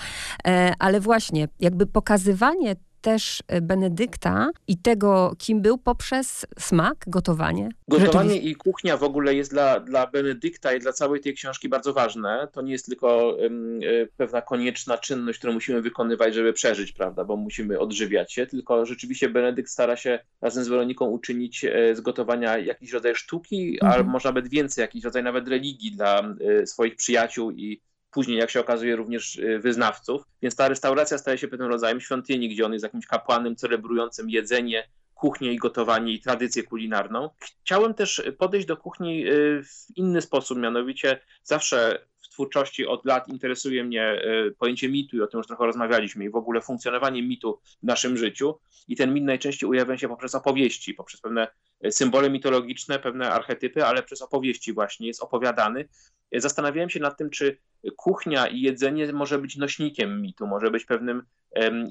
e, 0.47 0.73
ale 0.79 1.01
właśnie 1.01 1.49
jakby 1.61 1.87
pokazywanie 1.87 2.77
też 3.01 3.43
e, 3.49 3.61
Benedykta 3.61 4.51
i 4.69 4.79
tego, 4.79 5.35
kim 5.39 5.63
był, 5.63 5.79
poprzez 5.79 6.47
smak, 6.59 7.05
gotowanie. 7.07 7.69
Gotowanie 7.89 8.37
i 8.37 8.55
kuchnia 8.55 8.97
w 8.97 9.03
ogóle 9.03 9.35
jest 9.35 9.51
dla, 9.51 9.81
dla 9.81 10.07
Benedykta 10.07 10.73
i 10.73 10.81
dla 10.81 10.93
całej 10.93 11.21
tej 11.21 11.35
książki 11.35 11.69
bardzo 11.69 11.93
ważne. 11.93 12.49
To 12.53 12.63
nie 12.63 12.73
jest 12.73 12.87
tylko 12.87 13.37
um, 13.41 13.81
pewna 14.17 14.43
konieczna 14.43 14.99
czynność, 14.99 15.39
którą 15.39 15.53
musimy 15.53 15.83
wykonywać, 15.83 16.35
żeby 16.35 16.53
przeżyć, 16.53 16.93
prawda, 16.93 17.25
bo 17.25 17.37
musimy 17.37 17.79
odżywiać 17.79 18.33
się, 18.33 18.47
tylko 18.47 18.87
rzeczywiście 18.87 19.29
Benedykt 19.29 19.71
stara 19.71 19.97
się 19.97 20.19
razem 20.41 20.65
z 20.65 20.69
Weroniką 20.69 21.07
uczynić 21.07 21.65
e, 21.65 21.97
z 21.97 22.01
gotowania 22.01 22.59
jakiś 22.59 22.93
rodzaj 22.93 23.15
sztuki, 23.15 23.79
mhm. 23.83 23.93
albo 23.93 24.11
może 24.11 24.29
nawet 24.29 24.49
więcej, 24.49 24.83
jakiś 24.83 25.05
rodzaj 25.05 25.23
nawet 25.23 25.49
religii 25.49 25.93
dla 25.93 26.35
swoich 26.65 26.97
przyjaciół 26.97 27.51
i 27.51 27.81
później, 28.11 28.39
jak 28.39 28.51
się 28.51 28.61
okazuje, 28.61 28.97
również 28.97 29.37
y, 29.37 29.59
wyznawców. 29.59 30.23
Więc 30.43 30.57
ta 30.57 30.69
restauracja 30.69 31.19
staje 31.19 31.39
się 31.39 31.49
pewnym 31.49 31.69
rodzajem 31.69 32.01
świątyni, 32.01 32.49
gdzie 32.49 32.67
on 32.67 32.73
jest 32.73 32.83
jakimś 32.83 33.07
kapłanem 33.07 33.57
celebrującym 33.57 34.31
jedzenie, 34.31 34.89
kuchnię 35.15 35.53
i 35.53 35.57
gotowanie 35.57 36.13
i 36.13 36.21
tradycję 36.21 36.63
kulinarną. 36.63 37.31
Chciałem 37.63 37.95
też 37.95 38.23
podejść 38.39 38.67
do 38.67 38.77
kuchni 38.77 39.29
y, 39.29 39.63
w 39.65 39.97
inny 39.97 40.23
sposób, 40.23 40.59
mianowicie 40.59 41.21
zawsze 41.43 42.07
w 42.23 42.29
twórczości 42.29 42.87
od 42.87 43.05
lat 43.05 43.29
interesuje 43.29 43.85
mnie 43.85 44.23
y, 44.49 44.55
pojęcie 44.59 44.89
mitu 44.89 45.17
i 45.17 45.21
o 45.21 45.27
tym 45.27 45.39
już 45.39 45.47
trochę 45.47 45.67
rozmawialiśmy 45.67 46.25
i 46.25 46.31
w 46.31 46.37
ogóle 46.37 46.61
funkcjonowanie 46.61 47.23
mitu 47.23 47.61
w 47.83 47.87
naszym 47.87 48.17
życiu. 48.17 48.59
I 48.89 48.97
ten 48.97 49.15
mit 49.15 49.25
najczęściej 49.25 49.69
ujawnia 49.69 49.99
się 49.99 50.09
poprzez 50.09 50.35
opowieści, 50.35 50.95
poprzez 50.95 51.21
pewne 51.21 51.49
symbole 51.91 52.31
mitologiczne, 52.31 52.99
pewne 52.99 53.31
archetypy, 53.31 53.85
ale 53.85 54.03
przez 54.03 54.23
opowieści 54.23 54.73
właśnie 54.73 55.07
jest 55.07 55.23
opowiadany. 55.23 55.89
Zastanawiałem 56.33 56.91
się 56.91 57.01
nad 57.01 57.19
tym, 57.19 57.31
czy 57.31 57.57
kuchnia 57.97 58.47
i 58.47 58.61
jedzenie 58.61 59.13
może 59.13 59.39
być 59.39 59.57
nośnikiem 59.57 60.23
mitu, 60.23 60.47
może 60.47 60.71
być 60.71 60.85
pewnym 60.85 61.23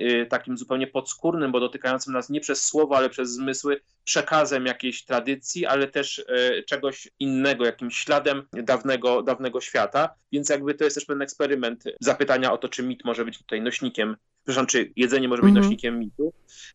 y, 0.02 0.26
takim 0.30 0.58
zupełnie 0.58 0.88
podskórnym, 0.88 1.52
bo 1.52 1.60
dotykającym 1.60 2.14
nas 2.14 2.30
nie 2.30 2.42
przez 2.42 2.64
słowo, 2.64 2.98
ale 2.98 3.10
przez 3.10 3.32
zmysły, 3.34 3.82
przekazem 4.04 4.66
jakiejś 4.66 5.06
tradycji, 5.06 5.66
ale 5.66 5.88
też 5.88 6.26
e, 6.28 6.64
czegoś 6.64 7.10
innego, 7.20 7.66
jakimś 7.66 7.98
śladem 7.98 8.44
dawnego, 8.54 9.24
dawnego 9.24 9.62
świata. 9.62 10.16
Więc 10.32 10.50
jakby 10.50 10.74
to 10.74 10.84
jest 10.84 10.96
też 10.96 11.06
pewien 11.06 11.22
eksperyment 11.22 11.84
zapytania 12.00 12.54
o 12.54 12.58
to, 12.58 12.70
czy 12.70 12.84
mit 12.84 13.06
może 13.06 13.26
być 13.26 13.38
tutaj 13.38 13.62
nośnikiem, 13.62 14.16
przepraszam, 14.50 14.68
czy 14.68 14.92
jedzenie 14.96 15.28
może 15.28 15.42
być 15.42 15.52
mm 15.52 15.62
-hmm. 15.62 15.66
nośnikiem 15.66 16.00
mitu. 16.00 16.34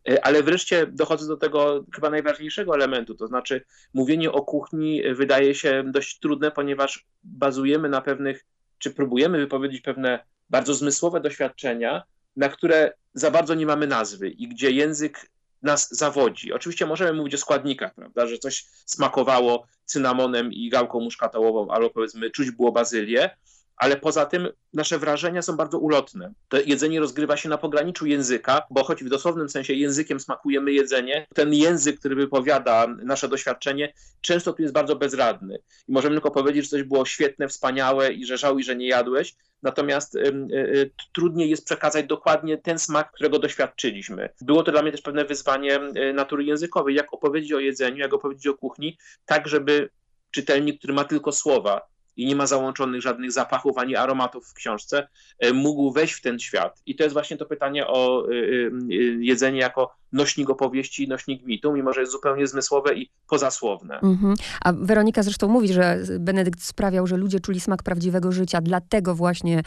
E, 0.09 0.25
ale 0.25 0.43
wreszcie 0.43 0.87
dochodzę 0.87 1.27
do 1.27 1.37
tego 1.37 1.85
chyba 1.95 2.09
najważniejszego 2.09 2.75
elementu, 2.75 3.15
to 3.15 3.27
znaczy 3.27 3.65
mówienie 3.93 4.31
o 4.31 4.41
kuchni 4.41 5.01
wydaje 5.13 5.55
się 5.55 5.83
dość 5.87 6.19
trudne, 6.19 6.51
ponieważ 6.51 7.05
bazujemy 7.23 7.89
na 7.89 8.01
pewnych 8.01 8.45
czy 8.77 8.91
próbujemy 8.91 9.37
wypowiedzieć 9.37 9.81
pewne 9.81 10.19
bardzo 10.49 10.73
zmysłowe 10.73 11.21
doświadczenia, 11.21 12.03
na 12.35 12.49
które 12.49 12.93
za 13.13 13.31
bardzo 13.31 13.55
nie 13.55 13.65
mamy 13.65 13.87
nazwy 13.87 14.29
i 14.29 14.47
gdzie 14.47 14.71
język 14.71 15.29
nas 15.61 15.89
zawodzi. 15.91 16.53
Oczywiście 16.53 16.85
możemy 16.85 17.13
mówić 17.13 17.33
o 17.33 17.37
składnikach, 17.37 17.95
prawda, 17.95 18.27
że 18.27 18.37
coś 18.37 18.65
smakowało 18.85 19.67
cynamonem 19.85 20.53
i 20.53 20.69
gałką 20.69 20.99
muszkatołową, 20.99 21.71
albo 21.71 21.89
powiedzmy 21.89 22.31
czuć 22.31 22.51
było 22.51 22.71
bazylię, 22.71 23.29
ale 23.77 23.97
poza 23.97 24.25
tym 24.25 24.47
nasze 24.73 24.99
wrażenia 24.99 25.41
są 25.41 25.55
bardzo 25.55 25.79
ulotne. 25.79 26.33
To 26.47 26.57
jedzenie 26.65 26.99
rozgrywa 26.99 27.37
się 27.37 27.49
na 27.49 27.57
pograniczu 27.57 28.05
języka, 28.05 28.61
bo 28.69 28.83
choć 28.83 29.03
w 29.03 29.09
dosłownym 29.09 29.49
sensie 29.49 29.73
językiem 29.73 30.19
smakujemy 30.19 30.71
jedzenie, 30.71 31.27
ten 31.33 31.53
język, 31.53 31.99
który 31.99 32.15
wypowiada 32.15 32.87
nasze 32.87 33.27
doświadczenie, 33.27 33.93
często 34.21 34.53
tu 34.53 34.61
jest 34.61 34.73
bardzo 34.73 34.95
bezradny. 34.95 35.59
I 35.87 35.91
możemy 35.91 36.15
tylko 36.15 36.31
powiedzieć, 36.31 36.63
że 36.63 36.69
coś 36.69 36.83
było 36.83 37.05
świetne, 37.05 37.47
wspaniałe 37.47 38.13
i 38.13 38.25
że 38.25 38.37
żałuj, 38.37 38.63
że 38.63 38.75
nie 38.75 38.87
jadłeś, 38.87 39.35
natomiast 39.63 40.15
y, 40.15 40.19
y, 40.53 40.91
trudniej 41.13 41.49
jest 41.49 41.65
przekazać 41.65 42.05
dokładnie 42.05 42.57
ten 42.57 42.79
smak, 42.79 43.11
którego 43.11 43.39
doświadczyliśmy. 43.39 44.29
Było 44.41 44.63
to 44.63 44.71
dla 44.71 44.81
mnie 44.81 44.91
też 44.91 45.01
pewne 45.01 45.25
wyzwanie 45.25 45.79
y, 46.09 46.13
natury 46.13 46.43
językowej, 46.43 46.95
jak 46.95 47.13
opowiedzieć 47.13 47.53
o 47.53 47.59
jedzeniu, 47.59 47.97
jak 47.97 48.13
opowiedzieć 48.13 48.47
o 48.47 48.53
kuchni, 48.53 48.97
tak 49.25 49.47
żeby 49.47 49.89
czytelnik, 50.31 50.79
który 50.79 50.93
ma 50.93 51.03
tylko 51.03 51.31
słowa, 51.31 51.81
i 52.17 52.25
nie 52.25 52.35
ma 52.35 52.47
załączonych 52.47 53.01
żadnych 53.01 53.31
zapachów 53.31 53.77
ani 53.77 53.95
aromatów 53.95 54.47
w 54.47 54.53
książce, 54.53 55.07
e, 55.39 55.53
mógł 55.53 55.91
wejść 55.91 56.13
w 56.13 56.21
ten 56.21 56.39
świat. 56.39 56.81
I 56.85 56.95
to 56.95 57.03
jest 57.03 57.13
właśnie 57.13 57.37
to 57.37 57.45
pytanie 57.45 57.87
o 57.87 58.27
e, 58.29 58.33
e, 58.33 58.71
jedzenie 59.19 59.59
jako 59.59 59.95
nośnik 60.15 60.49
opowieści, 60.49 61.07
nośnik 61.07 61.45
mitu, 61.45 61.73
mimo 61.73 61.93
że 61.93 61.99
jest 62.01 62.11
zupełnie 62.11 62.47
zmysłowe 62.47 62.95
i 62.95 63.09
pozasłowne. 63.29 63.99
Mhm. 63.99 64.35
A 64.61 64.73
Weronika 64.73 65.23
zresztą 65.23 65.47
mówi, 65.47 65.73
że 65.73 65.99
Benedykt 66.19 66.63
sprawiał, 66.63 67.07
że 67.07 67.17
ludzie 67.17 67.39
czuli 67.39 67.59
smak 67.59 67.83
prawdziwego 67.83 68.31
życia, 68.31 68.61
dlatego 68.61 69.15
właśnie 69.15 69.61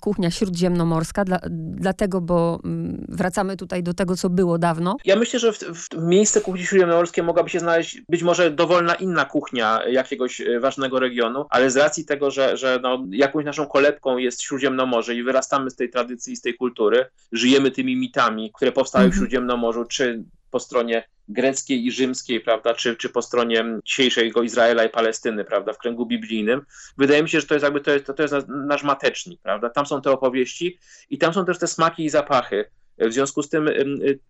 kuchnia 0.00 0.30
śródziemnomorska, 0.30 1.24
dla, 1.24 1.40
dlatego, 1.50 2.20
bo 2.20 2.60
mm, 2.64 3.06
wracamy 3.08 3.56
tutaj 3.56 3.82
do 3.82 3.94
tego, 3.94 4.16
co 4.16 4.30
było 4.30 4.58
dawno. 4.58 4.96
Ja 5.04 5.16
myślę, 5.16 5.38
że 5.38 5.52
w, 5.52 5.58
w 5.58 5.88
miejsce 6.02 6.40
kuchni 6.40 6.66
śródziemnomorskiej 6.66 7.24
mogłaby 7.24 7.50
się 7.50 7.60
znaleźć 7.60 8.02
być 8.08 8.22
może 8.22 8.50
dowolna 8.50 8.94
inna 8.94 9.24
kuchnia 9.24 9.80
jakiegoś 9.90 10.42
ważnego 10.60 10.98
regionu, 10.98 11.46
ale 11.50 11.70
z 11.70 11.76
racji 11.76 12.04
tego, 12.04 12.30
że, 12.30 12.56
że 12.56 12.80
no, 12.82 13.04
jakąś 13.10 13.44
naszą 13.44 13.66
kolebką 13.66 14.18
jest 14.18 14.42
Śródziemnomorze 14.42 15.14
i 15.14 15.22
wyrastamy 15.22 15.70
z 15.70 15.76
tej 15.76 15.90
tradycji, 15.90 16.36
z 16.36 16.40
tej 16.40 16.54
kultury, 16.54 17.06
żyjemy 17.32 17.70
tymi 17.70 17.96
mitami, 17.96 18.52
które 18.54 18.72
powstały 18.72 19.04
w 19.04 19.06
mhm. 19.06 19.20
Czy 19.84 20.24
po 20.50 20.60
stronie 20.60 21.04
greckiej 21.28 21.86
i 21.86 21.92
rzymskiej, 21.92 22.40
prawda, 22.40 22.74
czy, 22.74 22.96
czy 22.96 23.08
po 23.08 23.22
stronie 23.22 23.64
dzisiejszego 23.84 24.42
Izraela 24.42 24.84
i 24.84 24.88
Palestyny, 24.88 25.44
prawda, 25.44 25.72
w 25.72 25.78
kręgu 25.78 26.06
biblijnym. 26.06 26.62
Wydaje 26.98 27.22
mi 27.22 27.28
się, 27.28 27.40
że 27.40 27.46
to 27.46 27.54
jest 27.54 27.64
jakby 27.64 27.80
to 27.80 27.90
jest, 27.90 28.06
to 28.16 28.22
jest 28.22 28.34
nasz 28.48 28.82
matecznik, 28.82 29.40
prawda. 29.42 29.70
Tam 29.70 29.86
są 29.86 30.02
te 30.02 30.10
opowieści 30.10 30.78
i 31.10 31.18
tam 31.18 31.34
są 31.34 31.44
też 31.44 31.58
te 31.58 31.66
smaki 31.66 32.04
i 32.04 32.10
zapachy. 32.10 32.64
W 32.98 33.12
związku 33.12 33.42
z 33.42 33.48
tym 33.48 33.70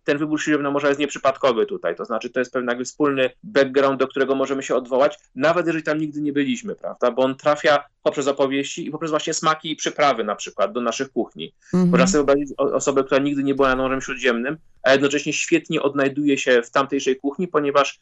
ten 0.03 0.17
wybór 0.17 0.41
Śródziemnomorza 0.41 0.87
jest 0.87 0.99
nieprzypadkowy 0.99 1.65
tutaj, 1.65 1.95
to 1.95 2.05
znaczy 2.05 2.29
to 2.29 2.39
jest 2.39 2.53
pewien 2.53 2.85
wspólny 2.85 3.29
background, 3.43 3.99
do 3.99 4.07
którego 4.07 4.35
możemy 4.35 4.63
się 4.63 4.75
odwołać, 4.75 5.19
nawet 5.35 5.65
jeżeli 5.65 5.83
tam 5.83 5.97
nigdy 5.97 6.21
nie 6.21 6.33
byliśmy, 6.33 6.75
prawda, 6.75 7.11
bo 7.11 7.23
on 7.23 7.35
trafia 7.35 7.83
poprzez 8.03 8.27
opowieści 8.27 8.87
i 8.87 8.91
poprzez 8.91 9.09
właśnie 9.09 9.33
smaki 9.33 9.71
i 9.71 9.75
przyprawy 9.75 10.23
na 10.23 10.35
przykład 10.35 10.71
do 10.71 10.81
naszych 10.81 11.11
kuchni. 11.11 11.53
Mm 11.73 11.85
-hmm. 11.85 11.91
Można 11.91 12.07
sobie 12.07 12.17
wyobrazić 12.17 12.53
osobę, 12.57 13.03
która 13.03 13.21
nigdy 13.21 13.43
nie 13.43 13.55
była 13.55 13.67
nad 13.67 13.77
Morzem 13.77 14.01
Śródziemnym, 14.01 14.57
a 14.83 14.91
jednocześnie 14.91 15.33
świetnie 15.33 15.81
odnajduje 15.81 16.37
się 16.37 16.61
w 16.61 16.71
tamtejszej 16.71 17.15
kuchni, 17.15 17.47
ponieważ 17.47 17.99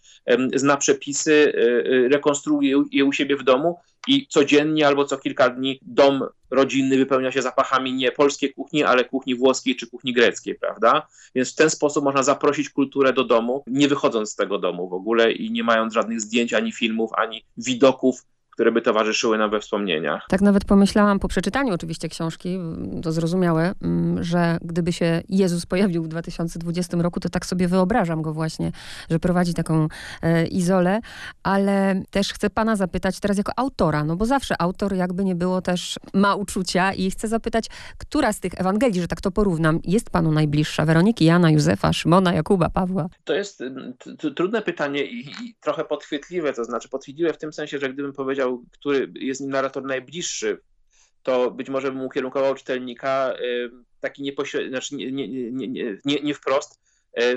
zna 0.56 0.78
przepisy, 0.78 1.32
y, 1.32 1.58
y, 2.06 2.10
rekonstruuje 2.12 2.84
je 2.92 3.06
u 3.06 3.14
siebie 3.14 3.38
w 3.38 3.44
domu 3.44 3.80
i 4.08 4.28
codziennie 4.28 4.88
albo 4.88 5.06
co 5.06 5.18
kilka 5.18 5.50
dni 5.50 5.80
dom 5.82 6.24
rodzinny 6.52 6.98
wypełnia 6.98 7.32
się 7.32 7.42
zapachami 7.42 7.94
nie 7.94 8.12
polskiej 8.12 8.54
kuchni, 8.54 8.84
ale 8.84 9.06
kuchni 9.06 9.36
włoskiej 9.36 9.76
czy 9.76 9.88
kuchni 9.88 10.14
greckiej, 10.14 10.56
prawda? 10.56 11.08
Więc 11.36 11.52
w 11.52 11.56
ten 11.56 11.70
sposób 11.70 12.04
można 12.04 12.24
zaprosić 12.24 12.70
kulturę 12.70 13.14
do 13.14 13.24
domu, 13.24 13.64
nie 13.68 13.88
wychodząc 13.88 14.32
z 14.32 14.36
tego 14.36 14.58
domu 14.58 14.90
w 14.90 14.94
ogóle 14.94 15.32
i 15.32 15.52
nie 15.52 15.64
mając 15.64 15.94
żadnych 15.94 16.22
zdjęć, 16.22 16.54
ani 16.54 16.72
filmów, 16.72 17.12
ani 17.14 17.46
widoków 17.58 18.26
które 18.62 18.72
by 18.72 18.82
towarzyszyły 18.82 19.38
nam 19.38 19.50
we 19.50 19.60
wspomnieniach. 19.60 20.26
Tak 20.30 20.42
nawet 20.42 20.66
pomyślałam 20.66 21.20
po 21.20 21.28
przeczytaniu 21.28 21.74
oczywiście 21.74 22.10
książki, 22.10 22.60
to 23.04 23.12
zrozumiałe, 23.12 23.74
mm, 23.82 24.24
że 24.24 24.58
gdyby 24.62 24.94
się 24.94 25.22
Jezus 25.30 25.66
pojawił 25.66 26.04
w 26.04 26.08
2020 26.08 27.02
roku, 27.02 27.20
to 27.20 27.30
tak 27.30 27.46
sobie 27.46 27.68
wyobrażam 27.68 28.22
go 28.22 28.34
właśnie, 28.34 28.72
że 29.10 29.20
prowadzi 29.20 29.54
taką 29.54 29.88
e, 30.22 30.46
izolę, 30.48 31.00
ale 31.44 32.02
też 32.12 32.34
chcę 32.34 32.50
pana 32.50 32.76
zapytać 32.76 33.20
teraz 33.20 33.38
jako 33.38 33.52
autora, 33.56 34.04
no 34.04 34.16
bo 34.16 34.26
zawsze 34.26 34.62
autor 34.62 34.96
jakby 34.96 35.26
nie 35.26 35.36
było 35.36 35.62
też 35.62 36.00
ma 36.14 36.36
uczucia 36.36 36.94
i 36.94 37.12
chcę 37.12 37.28
zapytać, 37.28 37.68
która 37.98 38.34
z 38.34 38.40
tych 38.40 38.54
Ewangelii, 38.58 39.02
że 39.02 39.08
tak 39.08 39.22
to 39.22 39.32
porównam, 39.32 39.80
jest 39.84 40.10
panu 40.10 40.32
najbliższa? 40.32 40.86
Weroniki, 40.86 41.26
Jana, 41.26 41.52
Józefa, 41.52 41.94
Szymona, 41.94 42.34
Jakuba, 42.34 42.70
Pawła? 42.70 43.08
To 43.24 43.34
jest 43.34 43.64
trudne 44.36 44.62
pytanie 44.62 45.06
i, 45.06 45.20
i 45.20 45.56
trochę 45.62 45.86
podchwytliwe, 45.86 46.54
to 46.54 46.66
znaczy 46.66 46.90
podchwytliwe 46.90 47.34
w 47.34 47.38
tym 47.38 47.54
sensie, 47.54 47.80
że 47.80 47.90
gdybym 47.90 48.14
powiedział 48.14 48.51
który 48.72 49.12
jest 49.16 49.42
narrator 49.42 49.84
najbliższy, 49.84 50.62
to 51.24 51.52
być 51.52 51.70
może 51.70 51.92
bym 51.92 52.02
ukierunkował 52.02 52.56
czytelnika 52.56 53.34
taki 54.00 54.24
niepośredni, 54.24 54.70
znaczy 54.70 54.96
nie, 54.96 55.12
nie, 55.12 55.28
nie, 55.52 55.68
nie, 56.06 56.34
wprost, 56.34 56.82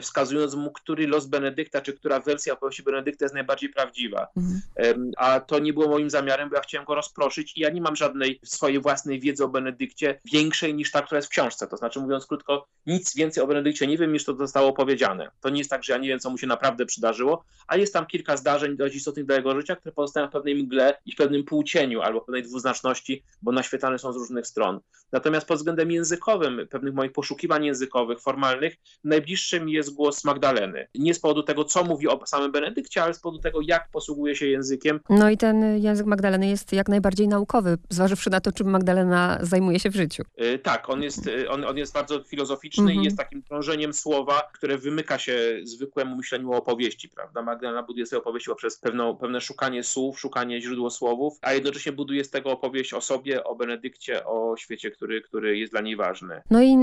wskazując 0.01 0.55
mu, 0.55 0.73
który 0.73 1.07
los 1.07 1.27
Benedykta, 1.27 1.81
czy 1.81 1.93
która 1.93 2.21
wersja 2.21 2.53
opowieści 2.53 2.83
Benedykta 2.83 3.25
jest 3.25 3.35
najbardziej 3.35 3.69
prawdziwa. 3.69 4.29
Mhm. 4.37 5.11
A 5.17 5.41
to 5.41 5.59
nie 5.59 5.73
było 5.73 5.89
moim 5.89 6.11
zamiarem, 6.11 6.49
bo 6.49 6.57
ja 6.57 6.63
chciałem 6.63 6.85
go 6.85 6.95
rozproszyć 6.95 7.57
i 7.57 7.61
ja 7.61 7.71
nie 7.71 7.81
mam 7.81 7.97
żadnej 7.97 8.41
swojej 8.45 8.81
własnej 8.81 9.21
wiedzy 9.21 9.45
o 9.45 9.49
Benedykcie 9.49 10.21
większej 10.33 10.75
niż 10.75 10.91
ta, 10.91 11.03
która 11.03 11.19
jest 11.19 11.29
w 11.29 11.31
książce. 11.31 11.67
To 11.67 11.77
znaczy, 11.77 12.01
mówiąc 12.01 12.27
krótko, 12.27 12.67
nic 12.87 13.17
więcej 13.17 13.45
o 13.45 13.47
Benedykcie 13.47 13.87
nie 13.87 13.99
wiem, 13.99 14.13
niż 14.13 14.25
to 14.25 14.37
zostało 14.37 14.73
powiedziane. 14.73 15.31
To 15.41 15.51
nie 15.51 15.59
jest 15.59 15.71
tak, 15.71 15.85
że 15.85 15.93
ja 15.93 15.99
nie 15.99 16.09
wiem, 16.09 16.19
co 16.19 16.31
mu 16.31 16.39
się 16.39 16.47
naprawdę 16.47 16.87
przydarzyło, 16.87 17.45
ale 17.67 17.81
jest 17.81 17.93
tam 17.93 18.07
kilka 18.07 18.37
zdarzeń 18.37 18.77
dość 18.77 18.97
istotnych 18.97 19.27
dla 19.27 19.37
jego 19.37 19.61
życia, 19.61 19.77
które 19.77 19.93
pozostają 19.93 20.29
w 20.29 20.33
pewnej 20.33 20.55
mgle 20.55 20.99
i 21.07 21.13
w 21.13 21.17
pewnym 21.17 21.45
półcieniu 21.45 22.01
albo 22.01 22.21
w 22.21 22.25
pewnej 22.25 22.43
dwuznaczności, 22.43 23.25
bo 23.43 23.53
naświetlane 23.53 23.99
są 23.99 24.13
z 24.13 24.17
różnych 24.17 24.47
stron. 24.47 24.81
Natomiast 25.13 25.47
pod 25.47 25.59
względem 25.59 25.91
językowym, 25.91 26.69
pewnych 26.71 26.95
moich 26.95 27.13
poszukiwań 27.13 27.65
językowych, 27.65 28.21
formalnych, 28.21 28.77
najbliższym 29.05 29.64
jest 29.69 29.95
głos 29.95 30.25
Magdaleny. 30.25 30.87
Nie 30.95 31.15
z 31.15 31.21
powodu 31.21 31.43
tego, 31.43 31.65
co 31.65 31.85
mówi 31.85 32.09
o 32.09 32.27
samym 32.27 32.53
Benedykcie, 32.53 33.03
ale 33.03 33.15
z 33.15 33.21
powodu 33.21 33.43
tego, 33.43 33.61
jak 33.63 33.89
posługuje 33.91 34.37
się 34.37 34.47
językiem. 34.47 35.01
No 35.11 35.31
i 35.31 35.37
ten 35.37 35.79
język 35.79 36.07
Magdaleny 36.07 36.49
jest 36.49 36.73
jak 36.73 36.89
najbardziej 36.89 37.29
naukowy, 37.29 37.79
zważywszy 37.91 38.31
na 38.31 38.41
to, 38.41 38.53
czym 38.53 38.71
Magdalena 38.71 39.39
zajmuje 39.43 39.81
się 39.81 39.91
w 39.91 39.97
życiu. 39.97 40.23
Yy, 40.37 40.59
tak, 40.59 40.91
on 40.91 41.03
jest, 41.03 41.27
yy, 41.27 41.51
on, 41.51 41.65
on 41.65 41.77
jest 41.77 41.95
bardzo 41.95 42.23
filozoficzny 42.23 42.83
mm 42.83 42.89
-hmm. 42.89 42.95
i 42.95 42.99
mhm. 42.99 43.05
jest 43.05 43.17
takim 43.17 43.43
krążeniem 43.43 43.93
słowa, 43.93 44.43
które 44.53 44.79
wymyka 44.79 45.19
się 45.19 45.61
zwykłemu 45.65 46.17
myśleniu 46.17 46.53
o 46.53 46.57
opowieści, 46.57 47.09
prawda? 47.09 47.43
Magdalena 47.43 47.83
buduje 47.83 48.07
sobie 48.07 48.21
opowieści 48.21 48.51
poprzez 48.51 48.79
pewną, 48.79 49.17
pewne 49.17 49.41
szukanie 49.41 49.83
słów, 49.83 50.21
szukanie 50.21 50.61
źródło 50.61 50.91
słowów, 50.91 51.39
a 51.43 51.53
jednocześnie 51.53 51.93
buduje 51.93 52.25
z 52.25 52.31
tego 52.31 52.51
opowieść 52.51 52.95
o 52.95 53.01
sobie, 53.01 53.45
o 53.45 53.55
Benedykcie, 53.55 54.27
o 54.27 54.57
świecie, 54.57 54.91
który, 54.91 55.23
który 55.23 55.59
jest 55.59 55.73
dla 55.73 55.81
niej 55.81 55.97
ważny. 55.97 56.43
No 56.51 56.63
i 56.63 56.77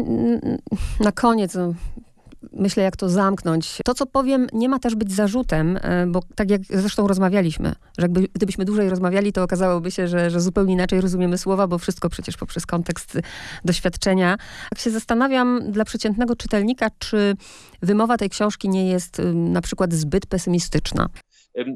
na 1.00 1.12
koniec, 1.12 1.56
no, 1.56 1.74
myślę, 2.52 2.84
jak 2.84 2.96
to 2.96 3.10
zamknąć. 3.10 3.78
To, 3.86 3.94
co 3.94 4.06
powiem, 4.06 4.48
nie 4.54 4.70
ma 4.70 4.80
też 4.80 4.96
być 4.96 5.12
zarzutem, 5.14 5.80
e, 5.82 6.08
bo 6.08 6.24
tak 6.36 6.50
jak 6.50 6.62
zresztą 6.70 7.08
rozmawialiśmy, 7.08 7.76
że 7.98 8.02
jakby, 8.02 8.28
gdybyśmy 8.34 8.66
dłużej 8.66 8.90
rozmawiali, 8.90 9.34
to 9.34 9.44
okazałoby 9.44 9.92
się, 9.92 10.08
że, 10.08 10.32
że 10.32 10.42
zupełnie 10.42 10.74
inaczej 10.74 11.02
rozumiemy 11.02 11.38
słowa, 11.38 11.68
bo 11.68 11.78
wszystko 11.78 12.10
przecież 12.10 12.38
poprzez 12.38 12.66
kontekst 12.66 13.20
doświadczenia. 13.66 14.38
Jak 14.72 14.80
się 14.80 14.92
zastanawiam 14.92 15.72
dla 15.72 15.86
przeciętnego 15.86 16.36
czytelnika, 16.36 16.90
czy 17.00 17.36
wymowa 17.82 18.18
tej 18.18 18.30
książki 18.30 18.70
nie 18.70 18.90
jest 18.90 19.22
na 19.34 19.62
przykład 19.62 19.94
zbyt 19.94 20.26
pesymistyczna. 20.26 21.10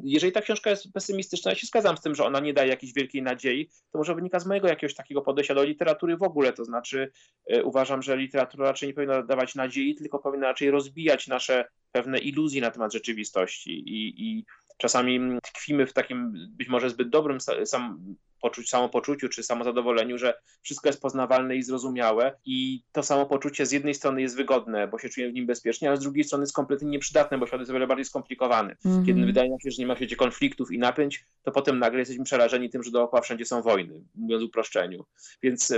Jeżeli 0.03 0.33
ta 0.33 0.41
książka 0.41 0.69
jest 0.69 0.93
pesymistyczna, 0.93 1.51
ja 1.51 1.57
się 1.57 1.67
zgadzam 1.67 1.97
z 1.97 2.01
tym, 2.01 2.15
że 2.15 2.25
ona 2.25 2.39
nie 2.39 2.53
daje 2.53 2.69
jakiejś 2.69 2.93
wielkiej 2.93 3.21
nadziei, 3.21 3.69
to 3.91 3.97
może 3.97 4.15
wynika 4.15 4.39
z 4.39 4.45
mojego 4.45 4.67
jakiegoś 4.67 4.95
takiego 4.95 5.21
podejścia 5.21 5.55
do 5.55 5.63
literatury 5.63 6.17
w 6.17 6.23
ogóle. 6.23 6.53
To 6.53 6.65
znaczy, 6.65 7.11
e, 7.47 7.63
uważam, 7.63 8.01
że 8.01 8.17
literatura 8.17 8.65
raczej 8.65 8.89
nie 8.89 8.93
powinna 8.93 9.23
dawać 9.23 9.55
nadziei, 9.55 9.95
tylko 9.95 10.19
powinna 10.19 10.47
raczej 10.47 10.71
rozbijać 10.71 11.27
nasze 11.27 11.65
pewne 11.91 12.17
iluzje 12.17 12.61
na 12.61 12.71
temat 12.71 12.93
rzeczywistości. 12.93 13.71
I, 13.71 14.27
i 14.27 14.45
czasami 14.77 15.39
tkwimy 15.41 15.88
w 15.88 15.93
takim 15.93 16.33
być 16.49 16.67
może 16.67 16.89
zbyt 16.89 17.09
dobrym 17.09 17.38
sam, 17.65 18.15
poczuć, 18.45 18.69
samopoczuciu 18.69 19.29
czy 19.29 19.43
samozadowoleniu, 19.43 20.17
że 20.17 20.34
wszystko 20.62 20.89
jest 20.89 21.01
poznawalne 21.01 21.55
i 21.55 21.63
zrozumiałe 21.63 22.34
i 22.45 22.84
to 22.91 23.03
samopoczucie 23.03 23.65
z 23.65 23.71
jednej 23.71 23.93
strony 23.93 24.21
jest 24.21 24.36
wygodne, 24.36 24.88
bo 24.88 24.99
się 24.99 25.10
czujemy 25.10 25.31
w 25.31 25.36
nim 25.36 25.45
bezpiecznie, 25.45 25.88
ale 25.88 25.97
z 25.97 25.99
drugiej 25.99 26.23
strony 26.23 26.43
jest 26.43 26.53
kompletnie 26.53 26.89
nieprzydatne, 26.89 27.38
bo 27.38 27.47
świat 27.47 27.60
jest 27.60 27.71
o 27.71 27.73
wiele 27.73 27.88
bardziej 27.88 28.05
skomplikowany. 28.05 28.75
Mm 28.86 28.97
-hmm. 28.97 29.05
Kiedy 29.05 29.25
wydaje 29.25 29.49
nam 29.49 29.60
się, 29.60 29.71
że 29.71 29.81
nie 29.81 29.88
ma 29.88 29.95
w 29.95 29.97
świecie 29.97 30.15
konfliktów 30.15 30.71
i 30.71 30.79
napięć, 30.79 31.25
to 31.43 31.51
potem 31.51 31.79
nagle 31.79 31.99
jesteśmy 31.99 32.23
przerażeni 32.23 32.69
tym, 32.69 32.84
że 32.84 32.91
dookoła 32.91 33.21
wszędzie 33.21 33.45
są 33.45 33.62
wojny, 33.62 34.01
mówiąc 34.15 34.43
w 34.43 34.45
uproszczeniu. 34.45 35.05
Więc 35.43 35.73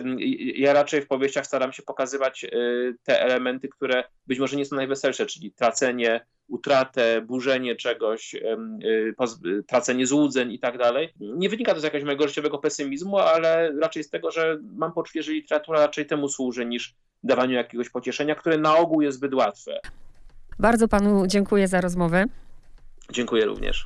ja 0.56 0.74
raczej 0.74 1.02
w 1.02 1.08
powieściach 1.08 1.48
staram 1.48 1.74
się 1.74 1.84
pokazywać 1.84 2.44
y, 2.44 2.96
te 3.04 3.22
elementy, 3.22 3.68
które 3.68 4.04
być 4.28 4.40
może 4.40 4.58
nie 4.58 4.66
są 4.66 4.76
najweselsze, 4.76 5.26
czyli 5.26 5.52
tracenie, 5.52 6.26
utratę, 6.48 7.22
burzenie 7.22 7.76
czegoś, 7.76 8.36
y, 8.36 9.64
tracenie 9.68 10.08
złudzeń 10.08 10.52
i 10.52 10.60
tak 10.60 10.78
dalej. 10.78 11.14
Nie 11.20 11.50
wynika 11.50 11.74
to 11.74 11.80
z 11.80 11.84
jakiegoś 11.84 12.06
mojego 12.06 12.28
życiowego 12.28 12.58
pesymizmu, 12.58 13.18
ale 13.18 13.74
raczej 13.82 14.04
z 14.04 14.10
tego, 14.10 14.32
że 14.32 14.58
mam 14.78 14.94
poczucie, 14.94 15.24
że 15.24 15.32
literatura 15.32 15.80
raczej 15.80 16.06
temu 16.06 16.30
służy 16.30 16.66
niż 16.66 16.96
dawaniu 17.24 17.54
jakiegoś 17.54 17.90
pocieszenia, 17.90 18.36
które 18.36 18.58
na 18.58 18.78
ogół 18.78 19.02
jest 19.02 19.18
zbyt 19.18 19.34
łatwe. 19.34 19.80
Bardzo 20.60 20.88
panu 20.88 21.28
dziękuję 21.28 21.68
za 21.68 21.82
rozmowę. 21.82 22.26
Dziękuję 23.12 23.46
również. 23.46 23.86